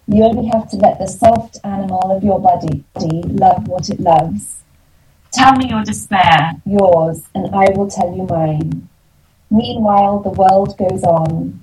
[0.06, 4.56] You only have to let the soft animal of your body love what it loves.
[5.32, 8.88] Tell me your despair, yours, and I will tell you mine.
[9.50, 11.62] Meanwhile, the world goes on.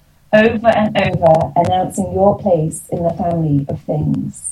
[0.33, 4.51] over and over, announcing your place in the family of things.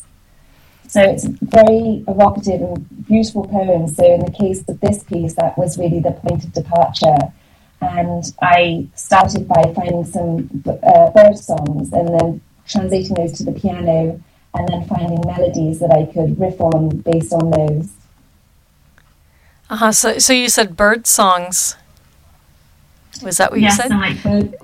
[0.88, 3.88] So it's very evocative and beautiful poem.
[3.88, 7.32] So in the case of this piece, that was really the point of departure.
[7.80, 13.52] And I started by finding some uh, bird songs and then translating those to the
[13.52, 14.22] piano
[14.54, 17.90] and then finding melodies that I could riff on based on those.
[19.70, 19.92] Uh huh.
[19.92, 21.76] So, so you said bird songs.
[23.22, 23.92] Was that what yes, you said?
[23.92, 24.56] And like bird,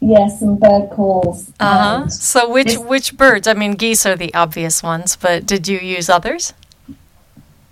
[0.00, 1.52] yes, and bird calls.
[1.60, 2.08] Uh huh.
[2.08, 3.46] So which which birds?
[3.46, 6.52] I mean, geese are the obvious ones, but did you use others?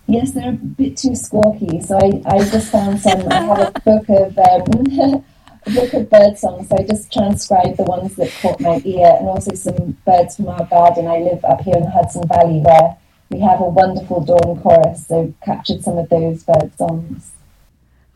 [0.06, 1.84] Yes, they're a bit too squawky.
[1.84, 3.28] So I, I just found some.
[3.30, 5.22] I have a book of um,
[5.66, 6.68] a book of bird songs.
[6.68, 10.48] So I just transcribed the ones that caught my ear, and also some birds from
[10.48, 11.06] our garden.
[11.06, 12.96] I live up here in the Hudson Valley, where
[13.30, 15.06] we have a wonderful dawn chorus.
[15.06, 17.32] So captured some of those bird songs.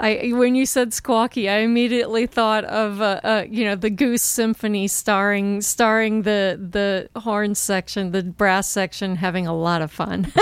[0.02, 4.22] I when you said squawky, I immediately thought of uh, uh, you know the Goose
[4.22, 10.32] Symphony starring starring the the horn section, the brass section, having a lot of fun.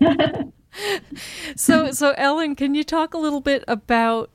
[1.56, 4.30] so so Ellen, can you talk a little bit about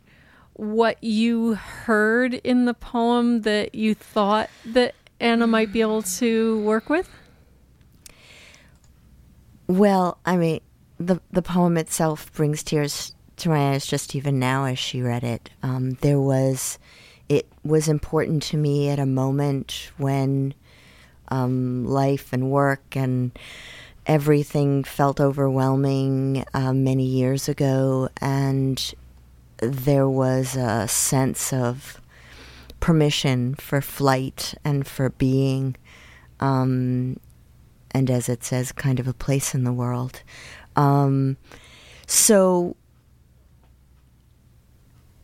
[0.53, 6.59] what you heard in the poem that you thought that Anna might be able to
[6.61, 7.07] work with?
[9.67, 10.61] Well, I mean,
[10.97, 15.23] the the poem itself brings tears to my eyes just even now as she read
[15.23, 15.49] it.
[15.61, 16.79] Um, there was,
[17.29, 20.53] it was important to me at a moment when
[21.29, 23.37] um, life and work and
[24.05, 28.93] everything felt overwhelming uh, many years ago, and
[29.57, 32.01] there was a sense of
[32.79, 35.75] permission for flight and for being.
[36.39, 37.17] Um,
[37.91, 40.23] and as it says, kind of a place in the world.
[40.75, 41.37] Um,
[42.07, 42.75] so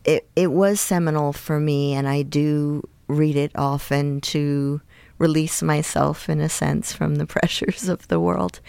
[0.08, 4.80] it it was seminal for me, and I do read it often to
[5.18, 8.60] release myself, in a sense, from the pressures of the world.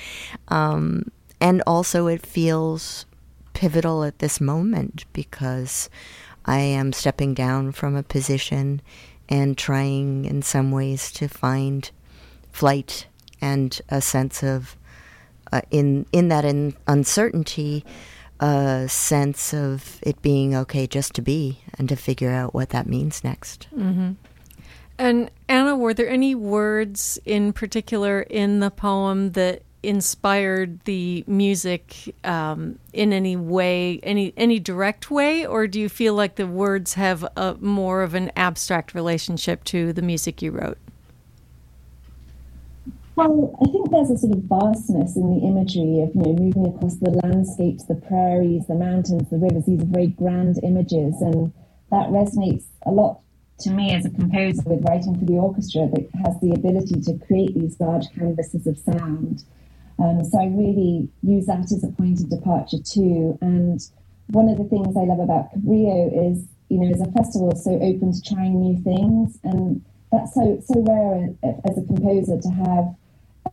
[0.49, 3.05] Um, and also, it feels
[3.53, 5.89] pivotal at this moment because
[6.45, 8.81] I am stepping down from a position
[9.29, 11.89] and trying, in some ways, to find
[12.51, 13.07] flight
[13.39, 14.75] and a sense of
[15.53, 17.85] uh, in in that in uncertainty
[18.39, 22.87] a sense of it being okay just to be and to figure out what that
[22.87, 23.67] means next.
[24.97, 32.13] And Anna, were there any words in particular in the poem that inspired the music
[32.25, 36.95] um, in any way, any any direct way, or do you feel like the words
[36.95, 40.77] have a more of an abstract relationship to the music you wrote?
[43.19, 46.67] Well, I think there's a sort of vastness in the imagery of you know moving
[46.67, 49.65] across the landscapes, the prairies, the mountains, the rivers.
[49.65, 51.51] These are very grand images, and
[51.91, 53.19] that resonates a lot
[53.59, 57.19] to me as a composer with writing for the orchestra that has the ability to
[57.27, 59.43] create these large canvases of sound.
[60.01, 63.37] Um, so I really use that as a point of departure too.
[63.41, 63.81] And
[64.27, 67.71] one of the things I love about Cabrillo is, you know, as a festival, so
[67.83, 72.95] open to trying new things, and that's so so rare as a composer to have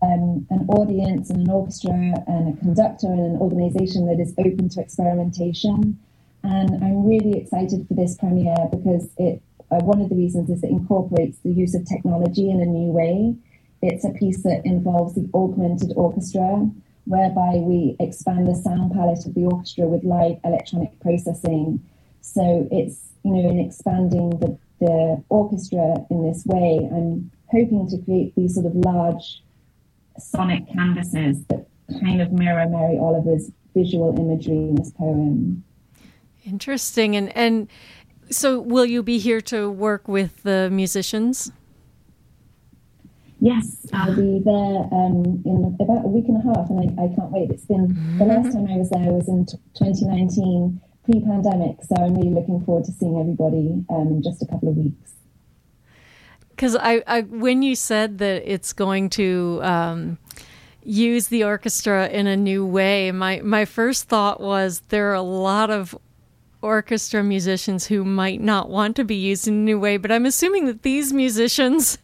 [0.02, 1.92] um, an audience and an orchestra
[2.26, 5.98] and a conductor and an organization that is open to experimentation.
[6.42, 10.62] And I'm really excited for this premiere because it uh, one of the reasons is
[10.62, 13.34] it incorporates the use of technology in a new way.
[13.82, 16.70] It's a piece that involves the augmented orchestra,
[17.04, 21.82] whereby we expand the sound palette of the orchestra with live electronic processing.
[22.20, 27.98] So it's, you know, in expanding the, the orchestra in this way, I'm hoping to
[28.04, 29.42] create these sort of large
[30.18, 31.66] sonic canvases that
[32.00, 35.62] kind of mirror Mary Oliver's visual imagery in this poem.
[36.44, 37.16] Interesting.
[37.16, 37.68] And and
[38.30, 41.52] so will you be here to work with the musicians?
[43.40, 47.08] Yes, I'll be there um, in about a week and a half, and I, I
[47.14, 47.50] can't wait.
[47.50, 48.18] It's been mm-hmm.
[48.18, 52.64] the last time I was there was in t- 2019, pre-pandemic, so I'm really looking
[52.64, 55.15] forward to seeing everybody um, in just a couple of weeks.
[56.56, 60.18] Because I, I, when you said that it's going to um,
[60.82, 65.20] use the orchestra in a new way, my my first thought was there are a
[65.20, 65.94] lot of
[66.62, 70.24] orchestra musicians who might not want to be used in a new way, but I'm
[70.24, 71.98] assuming that these musicians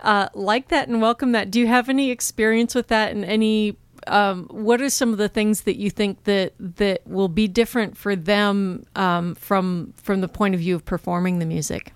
[0.00, 1.50] uh, like that and welcome that.
[1.50, 3.76] Do you have any experience with that and any?
[4.06, 7.96] Um, what are some of the things that you think that that will be different
[7.96, 11.92] for them um, from from the point of view of performing the music?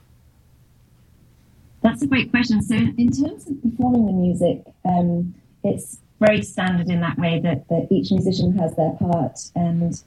[1.83, 2.63] That's a great question.
[2.63, 7.69] So, in terms of performing the music, um, it's very standard in that way that,
[7.69, 10.01] that each musician has their part and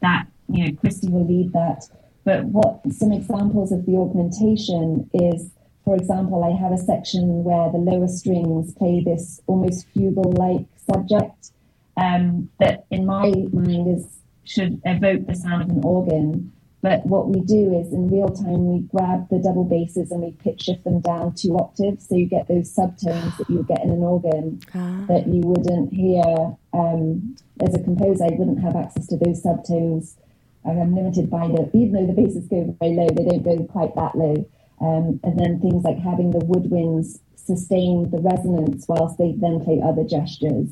[0.00, 1.88] that, you know, Cristi will lead that.
[2.24, 5.50] But what some examples of the augmentation is,
[5.84, 10.66] for example, I have a section where the lower strings play this almost fugal like
[10.86, 11.52] subject
[11.96, 14.06] um, that, in my mind, is
[14.44, 16.52] should evoke the sound of an organ.
[16.82, 20.32] But what we do is in real time, we grab the double basses and we
[20.32, 22.08] pitch shift them down two octaves.
[22.08, 25.04] So you get those subtones that you get in an organ ah.
[25.06, 26.24] that you wouldn't hear
[26.72, 28.24] um, as a composer.
[28.24, 30.16] I wouldn't have access to those subtones.
[30.64, 33.94] I'm limited by the, even though the basses go very low, they don't go quite
[33.94, 34.44] that low.
[34.80, 39.80] Um, and then things like having the woodwinds sustain the resonance whilst they then play
[39.80, 40.68] other gestures.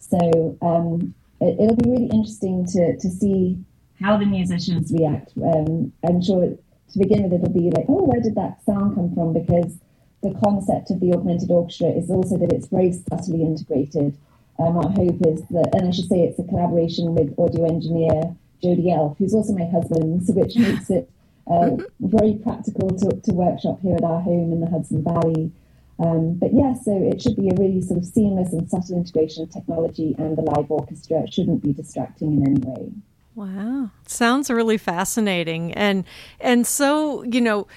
[0.00, 3.58] So um, it, will be really interesting to, to see
[4.00, 5.32] how the musicians react.
[5.36, 6.56] Um, I'm sure
[6.92, 9.32] to begin with, it'll be like, oh, where did that sound come from?
[9.32, 9.78] Because
[10.22, 14.16] the concept of the augmented orchestra is also that it's very subtly integrated.
[14.58, 18.34] Um, our hope is that, and I should say it's a collaboration with audio engineer
[18.62, 21.10] Jody Elff, who's also my husband, so which makes it
[21.46, 25.52] uh, very practical to, to workshop here at our home in the Hudson Valley.
[25.98, 29.42] Um, but yeah, so it should be a really sort of seamless and subtle integration
[29.42, 31.22] of technology and the live orchestra.
[31.22, 32.92] It shouldn't be distracting in any way.
[33.36, 33.90] Wow.
[34.06, 35.72] Sounds really fascinating.
[35.74, 36.04] And
[36.40, 37.68] and so, you know,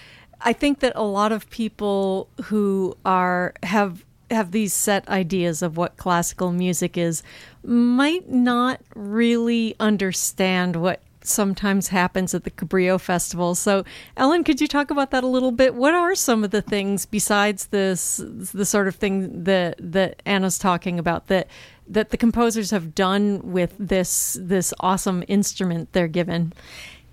[0.41, 5.75] I think that a lot of people who are have have these set ideas of
[5.75, 7.23] what classical music is
[7.63, 13.53] might not really understand what sometimes happens at the Cabrillo Festival.
[13.55, 13.83] So,
[14.15, 15.75] Ellen, could you talk about that a little bit?
[15.75, 20.57] What are some of the things besides this, the sort of thing that that Anna's
[20.57, 21.47] talking about that
[21.89, 26.53] that the composers have done with this this awesome instrument they're given?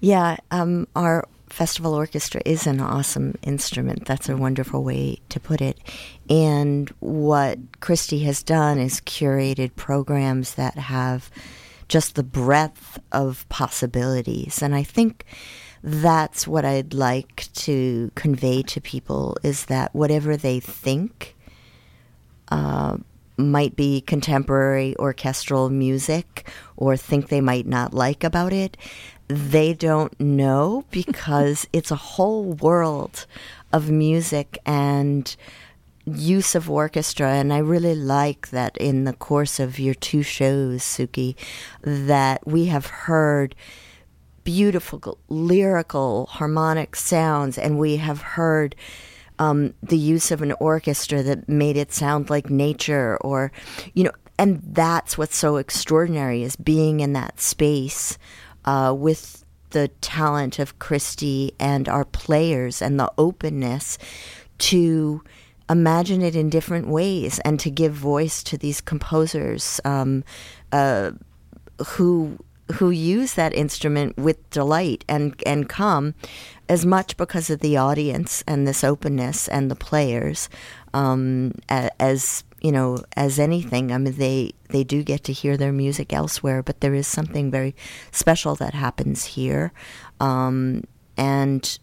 [0.01, 4.05] Yeah, um, our festival orchestra is an awesome instrument.
[4.05, 5.79] That's a wonderful way to put it.
[6.29, 11.31] And what Cristi has done is curated programs that have
[11.89, 14.61] just the breadth of possibilities.
[14.61, 15.24] And I think
[15.83, 21.37] that's what I'd like to convey to people is that whatever they think
[22.49, 22.97] uh,
[23.37, 28.76] might be contemporary orchestral music or think they might not like about it,
[29.28, 33.26] they don't know because it's a whole world
[33.72, 35.37] of music and
[36.07, 40.82] use of orchestra, and I really like that in the course of your two shows,
[40.82, 41.34] Suki,
[41.82, 43.57] that we have heard
[44.45, 48.76] beautiful lyrical harmonic sounds, and we have heard
[49.39, 53.53] um, the use of an orchestra that made it sound like nature, or
[53.95, 58.18] you know, and that's what's so extraordinary is being in that space
[58.64, 63.99] uh, with the talent of Cristi and our players and the openness
[64.59, 65.22] to
[65.68, 70.24] imagine it in different ways and to give voice to these composers um,
[70.72, 71.11] uh,
[71.84, 72.39] who
[72.75, 76.14] who use that instrument with delight and and come
[76.69, 80.49] as much because of the audience and this openness and the players
[80.93, 85.73] um, as you know as anything i mean they they do get to hear their
[85.73, 87.75] music elsewhere but there is something very
[88.11, 89.73] special that happens here
[90.19, 90.83] um,
[91.17, 91.79] and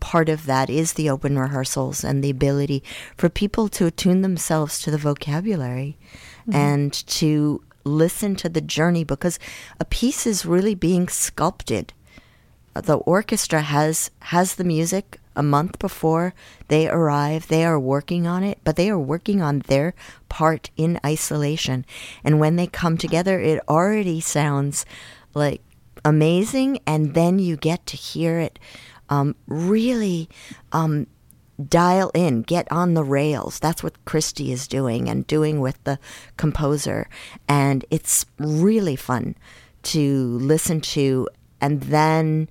[0.00, 2.82] part of that is the open rehearsals and the ability
[3.16, 5.96] for people to attune themselves to the vocabulary
[6.40, 6.56] mm-hmm.
[6.56, 9.38] and to listen to the journey because
[9.80, 11.92] a piece is really being sculpted.
[12.74, 16.34] The orchestra has has the music a month before
[16.68, 17.48] they arrive.
[17.48, 19.94] They are working on it, but they are working on their
[20.28, 21.84] part in isolation.
[22.24, 24.86] And when they come together, it already sounds
[25.34, 25.62] like
[26.04, 26.78] amazing.
[26.86, 28.58] And then you get to hear it
[29.08, 30.28] um, really
[30.72, 31.06] um,
[31.68, 33.58] dial in, get on the rails.
[33.58, 35.98] That's what Cristi is doing and doing with the
[36.36, 37.08] composer.
[37.48, 39.36] And it's really fun
[39.84, 41.28] to listen to
[41.60, 42.48] and then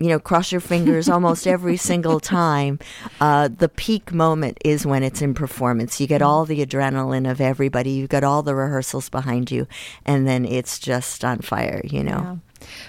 [0.00, 2.78] you know, cross your fingers almost every single time.
[3.20, 6.00] Uh, the peak moment is when it's in performance.
[6.00, 9.68] You get all the adrenaline of everybody, You've got all the rehearsals behind you,
[10.04, 12.10] and then it's just on fire, you know.
[12.10, 12.36] Yeah.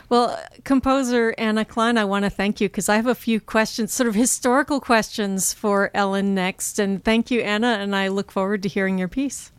[0.10, 3.94] Well, composer Anna Clyne, I want to thank you because I have a few questions,
[3.94, 6.80] sort of historical questions for Ellen next.
[6.80, 9.52] And thank you, Anna, and I look forward to hearing your piece.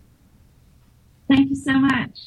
[1.28, 2.18] Thank you so much.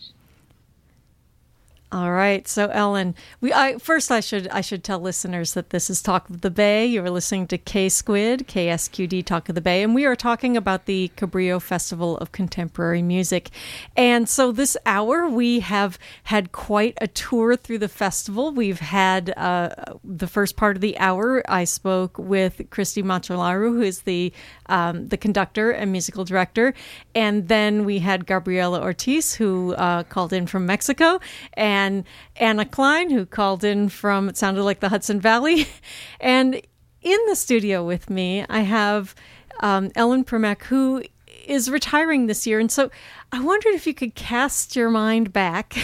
[1.91, 2.47] All right.
[2.47, 6.29] So Ellen, we I first I should I should tell listeners that this is Talk
[6.29, 6.85] of the Bay.
[6.85, 10.55] You are listening to K Squid, KSQD Talk of the Bay, and we are talking
[10.55, 13.49] about the Cabrillo Festival of Contemporary Music.
[13.97, 18.51] And so this hour we have had quite a tour through the festival.
[18.51, 19.69] We've had uh,
[20.03, 24.31] the first part of the hour I spoke with Cristi Măcelaru, who is the
[24.67, 26.75] um, the conductor and musical director,
[27.15, 31.19] and then we had Gabriela Ortiz, who uh, called in from Mexico,
[31.53, 32.03] and and
[32.35, 35.67] Anna Clyne, who called in from, it sounded like the Hudson Valley.
[36.19, 36.61] and
[37.01, 39.15] in the studio with me, I have
[39.61, 41.03] um, Ellen Primack, who
[41.45, 42.59] is retiring this year.
[42.59, 42.91] And so
[43.31, 45.77] I wondered if you could cast your mind back.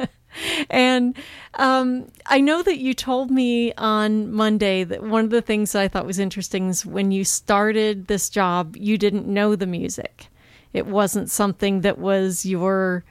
[0.70, 1.16] and
[1.54, 5.82] um, I know that you told me on Monday that one of the things that
[5.82, 10.28] I thought was interesting is when you started this job, you didn't know the music.
[10.72, 13.04] It wasn't something that was your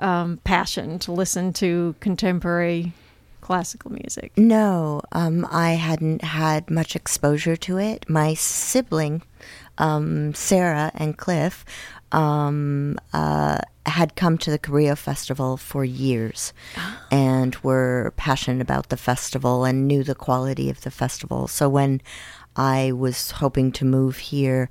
[0.00, 2.92] um, passion to listen to contemporary
[3.40, 4.32] classical music?
[4.36, 8.08] No, um, I hadn't had much exposure to it.
[8.08, 9.22] My sibling,
[9.78, 11.64] um, Sarah and Cliff,
[12.12, 16.52] um, uh, had come to the Cabrillo Festival for years
[17.10, 21.48] and were passionate about the festival and knew the quality of the festival.
[21.48, 22.00] So when
[22.56, 24.68] I was hoping to move here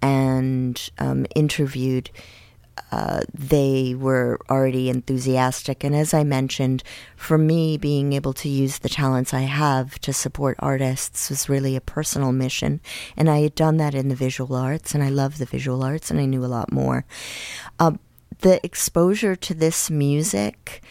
[0.00, 2.10] and um, interviewed,
[2.92, 5.84] uh, they were already enthusiastic.
[5.84, 6.82] And as I mentioned,
[7.16, 11.76] for me, being able to use the talents I have to support artists was really
[11.76, 12.80] a personal mission.
[13.16, 16.10] And I had done that in the visual arts, and I love the visual arts,
[16.10, 17.04] and I knew a lot more.
[17.78, 17.92] Uh,
[18.40, 20.82] the exposure to this music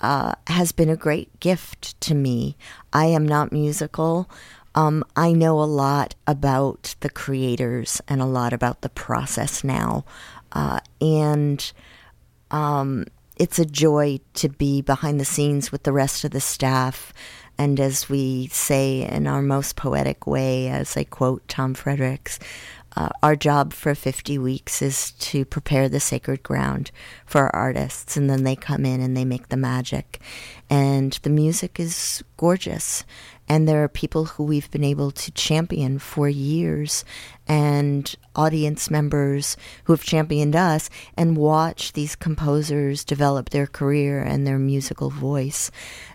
[0.00, 2.56] uh, has been a great gift to me.
[2.92, 4.28] I am not musical.
[4.74, 10.04] Um, I know a lot about the creators and a lot about the process now.
[10.52, 11.72] Uh, and
[12.50, 17.12] um, it's a joy to be behind the scenes with the rest of the staff.
[17.58, 22.38] And as we say in our most poetic way, as I quote Tom Fredericks,
[22.94, 26.90] uh, our job for 50 weeks is to prepare the sacred ground
[27.24, 30.20] for our artists, and then they come in and they make the magic.
[30.68, 33.04] And the music is gorgeous.
[33.48, 37.04] And there are people who we've been able to champion for years,
[37.46, 44.46] and audience members who have championed us, and watch these composers develop their career and
[44.46, 45.70] their musical voice.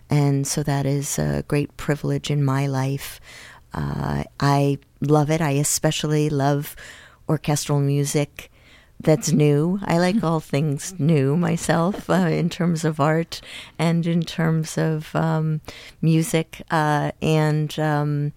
[0.10, 3.20] And so that is a great privilege in my life.
[3.74, 5.42] Uh, I love it.
[5.42, 6.76] I especially love
[7.30, 8.50] orchestral music
[9.00, 9.80] that's new.
[9.84, 13.42] I like all things new myself uh, in terms of art
[13.78, 15.62] and in terms of um,
[16.02, 18.34] music uh, and um,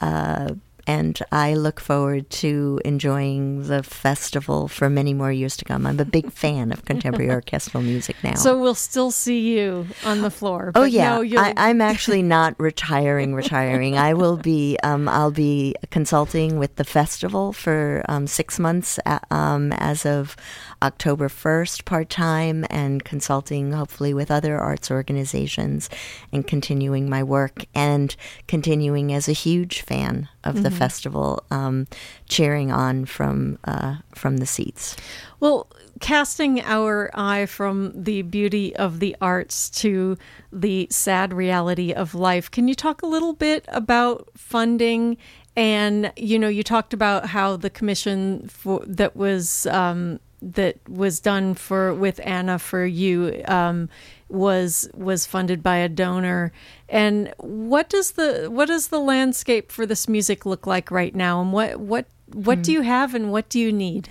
[0.00, 0.54] uh,
[0.86, 5.86] and I look forward to enjoying the festival for many more years to come.
[5.86, 8.34] I'm a big fan of contemporary orchestral music now.
[8.34, 10.72] So we'll still see you on the floor.
[10.74, 13.34] Oh yeah, no, I, am actually not retiring.
[13.34, 13.96] Retiring.
[13.96, 14.78] I will be.
[14.82, 20.36] Um, I'll be consulting with the festival for um, six months at, um, as of
[20.84, 25.88] October 1st part time and consulting, hopefully, with other arts organizations
[26.30, 28.14] and continuing my work and
[28.46, 30.64] continuing as a huge fan of mm-hmm.
[30.64, 31.86] the festival, um,
[32.28, 34.94] cheering on from, uh, from the seats.
[35.40, 35.68] Well,
[36.00, 40.18] casting our eye from the beauty of the arts to
[40.52, 45.16] the sad reality of life, can you talk a little bit about funding?
[45.56, 50.20] And you know, you talked about how the commission for that was um,
[50.52, 53.88] that was done for with Anna for you um,
[54.28, 56.52] was was funded by a donor.
[56.88, 61.40] And what does the what does the landscape for this music look like right now?
[61.40, 62.62] And what what what hmm.
[62.62, 64.10] do you have and what do you need?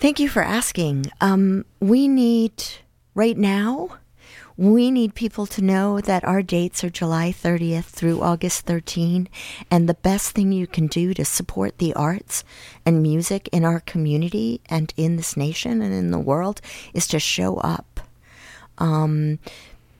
[0.00, 1.12] Thank you for asking.
[1.20, 2.64] Um, we need,
[3.14, 3.98] right now,
[4.60, 9.26] we need people to know that our dates are July 30th through August 13.
[9.70, 12.44] And the best thing you can do to support the arts
[12.84, 16.60] and music in our community and in this nation and in the world
[16.92, 18.00] is to show up.
[18.76, 19.38] Um,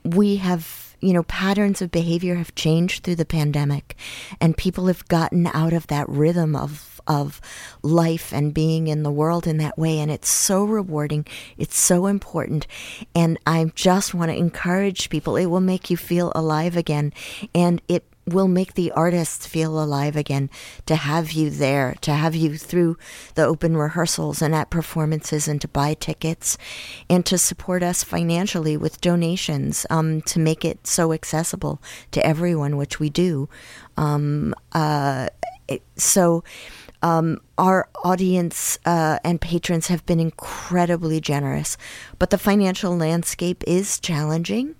[0.03, 3.95] we have you know, patterns of behavior have changed through the pandemic,
[4.39, 6.69] and people have gotten out of that rhythm of
[7.11, 7.41] of
[7.83, 9.99] life and being in the world in that way.
[9.99, 11.25] And it's so rewarding.
[11.57, 12.67] It's so important.
[13.13, 15.35] And I just want to encourage people.
[15.35, 17.11] It will make you feel alive again.
[17.53, 20.49] And it will make the artists feel alive again
[20.85, 22.97] to have you there, to have you through
[23.35, 26.57] the open rehearsals and at performances and to buy tickets
[27.09, 31.81] and to support us financially with donations um, to make it so accessible
[32.11, 33.49] to everyone, which we do.
[33.97, 35.27] Um, uh,
[35.95, 36.43] so,
[37.01, 41.77] um, our audience uh, and patrons have been incredibly generous,
[42.19, 44.75] but the financial landscape is challenging.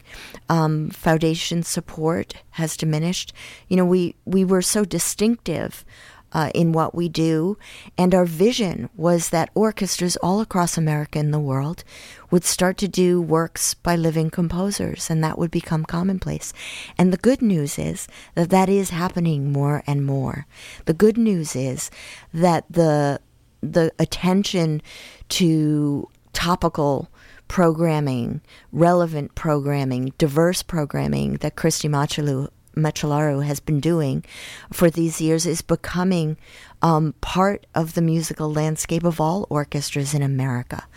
[0.49, 3.33] Um, foundation support has diminished.
[3.67, 5.85] You know, we we were so distinctive
[6.33, 7.57] uh, in what we do.
[7.97, 11.83] And our vision was that orchestras all across America and the world
[12.29, 16.53] would start to do works by living composers, and that would become commonplace.
[16.97, 20.47] And the good news is that that is happening more and more.
[20.85, 21.91] The good news is
[22.33, 23.19] that the
[23.63, 24.81] the attention
[25.29, 27.09] to topical
[27.47, 34.23] programming, relevant programming, diverse programming that Cristi Machalu Măcelaru has been doing
[34.71, 36.37] for these years is becoming
[36.81, 40.87] um, part of the musical landscape of all orchestras in America.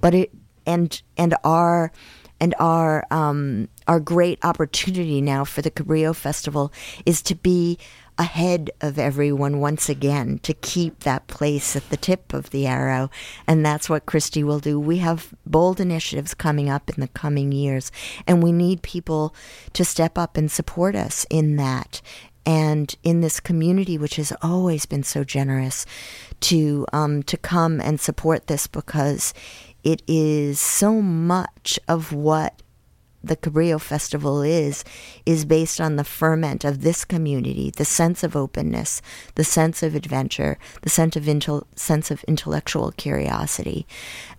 [0.00, 0.32] But it
[0.66, 1.92] and and our
[2.40, 6.72] and our um, our great opportunity now for the Cabrillo Festival
[7.06, 7.78] is to be
[8.22, 13.10] ahead of everyone once again to keep that place at the tip of the arrow.
[13.48, 14.78] And that's what Cristi will do.
[14.78, 17.90] We have bold initiatives coming up in the coming years,
[18.24, 19.34] and we need people
[19.72, 22.00] to step up and support us in that.
[22.46, 25.84] And in this community, which has always been so generous,
[26.42, 29.34] to um, to come and support this because
[29.82, 32.62] it is so much of what
[33.22, 34.84] the Cabrillo Festival is,
[35.24, 39.00] is based on the ferment of this community, the sense of openness,
[39.34, 43.86] the sense of adventure, the sense of, intel- sense of intellectual curiosity.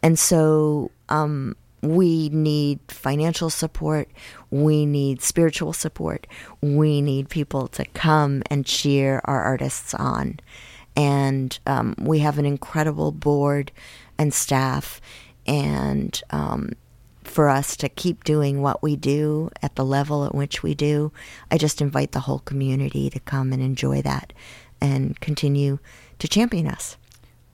[0.01, 4.09] And so um, we need financial support,
[4.49, 6.27] we need spiritual support,
[6.61, 10.39] we need people to come and cheer our artists on.
[10.95, 13.71] And um, we have an incredible board
[14.17, 15.01] and staff
[15.45, 16.73] and um,
[17.34, 21.11] for us to keep doing what we do at the level at which we do,
[21.49, 24.34] I just invite the whole community to come and enjoy that
[24.79, 25.79] and continue
[26.19, 26.95] to champion us.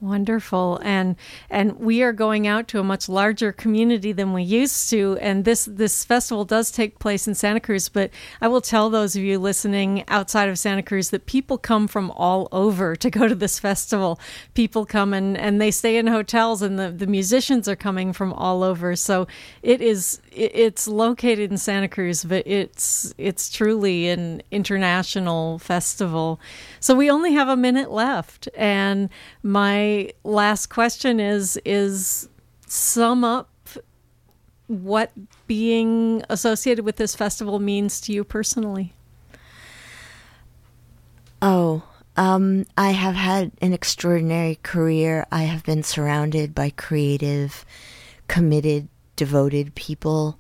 [0.02, 0.80] Wonderful.
[0.82, 1.18] And
[1.50, 5.44] and we are going out to a much larger community than we used to and
[5.44, 9.24] this this festival does take place in Santa Cruz, but I will tell those of
[9.24, 13.36] you listening outside of Santa Cruz that people come from all over to go to
[13.36, 14.22] this festival.
[14.54, 18.32] People come and and they stay in hotels and the the musicians are coming from
[18.32, 18.96] all over.
[18.96, 19.28] So
[19.62, 26.40] it is it's located in Santa Cruz, but it's it's truly an international festival.
[26.80, 29.10] So we only have a minute left and
[29.44, 32.30] my last question is is
[32.68, 33.50] sum up
[34.68, 35.12] what
[35.48, 38.94] being associated with this festival means to you personally.
[41.42, 41.84] Oh,
[42.16, 45.26] um, I have had an extraordinary career.
[45.32, 47.66] I have been surrounded by creative,
[48.28, 48.90] committed,
[49.20, 50.40] devoted people.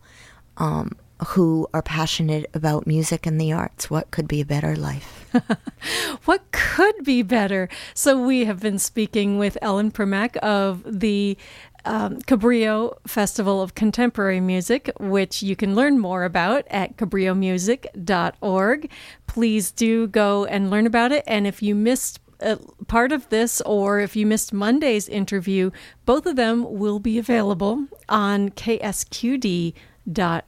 [0.55, 0.95] Um,
[1.27, 3.89] who are passionate about music and the arts.
[3.89, 5.27] What could be a better life?
[6.25, 7.67] what could be better?
[7.93, 11.37] So, we have been speaking with Ellen Primack of the
[11.85, 18.91] um, Cabrillo Festival of Contemporary Music, which you can learn more about at cabrillomusic.org.
[19.27, 21.23] Please do go and learn about it.
[21.27, 25.71] And if you missed uh, part of this, or if you missed Monday's interview,
[26.05, 29.73] both of them will be available on KSQD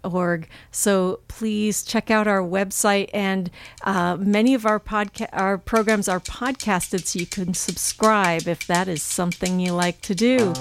[0.04, 0.48] org.
[0.72, 3.50] So please check out our website, and
[3.84, 4.82] uh, many of our
[5.34, 10.16] our programs are podcasted, so you can subscribe if that is something you like to
[10.16, 10.54] do.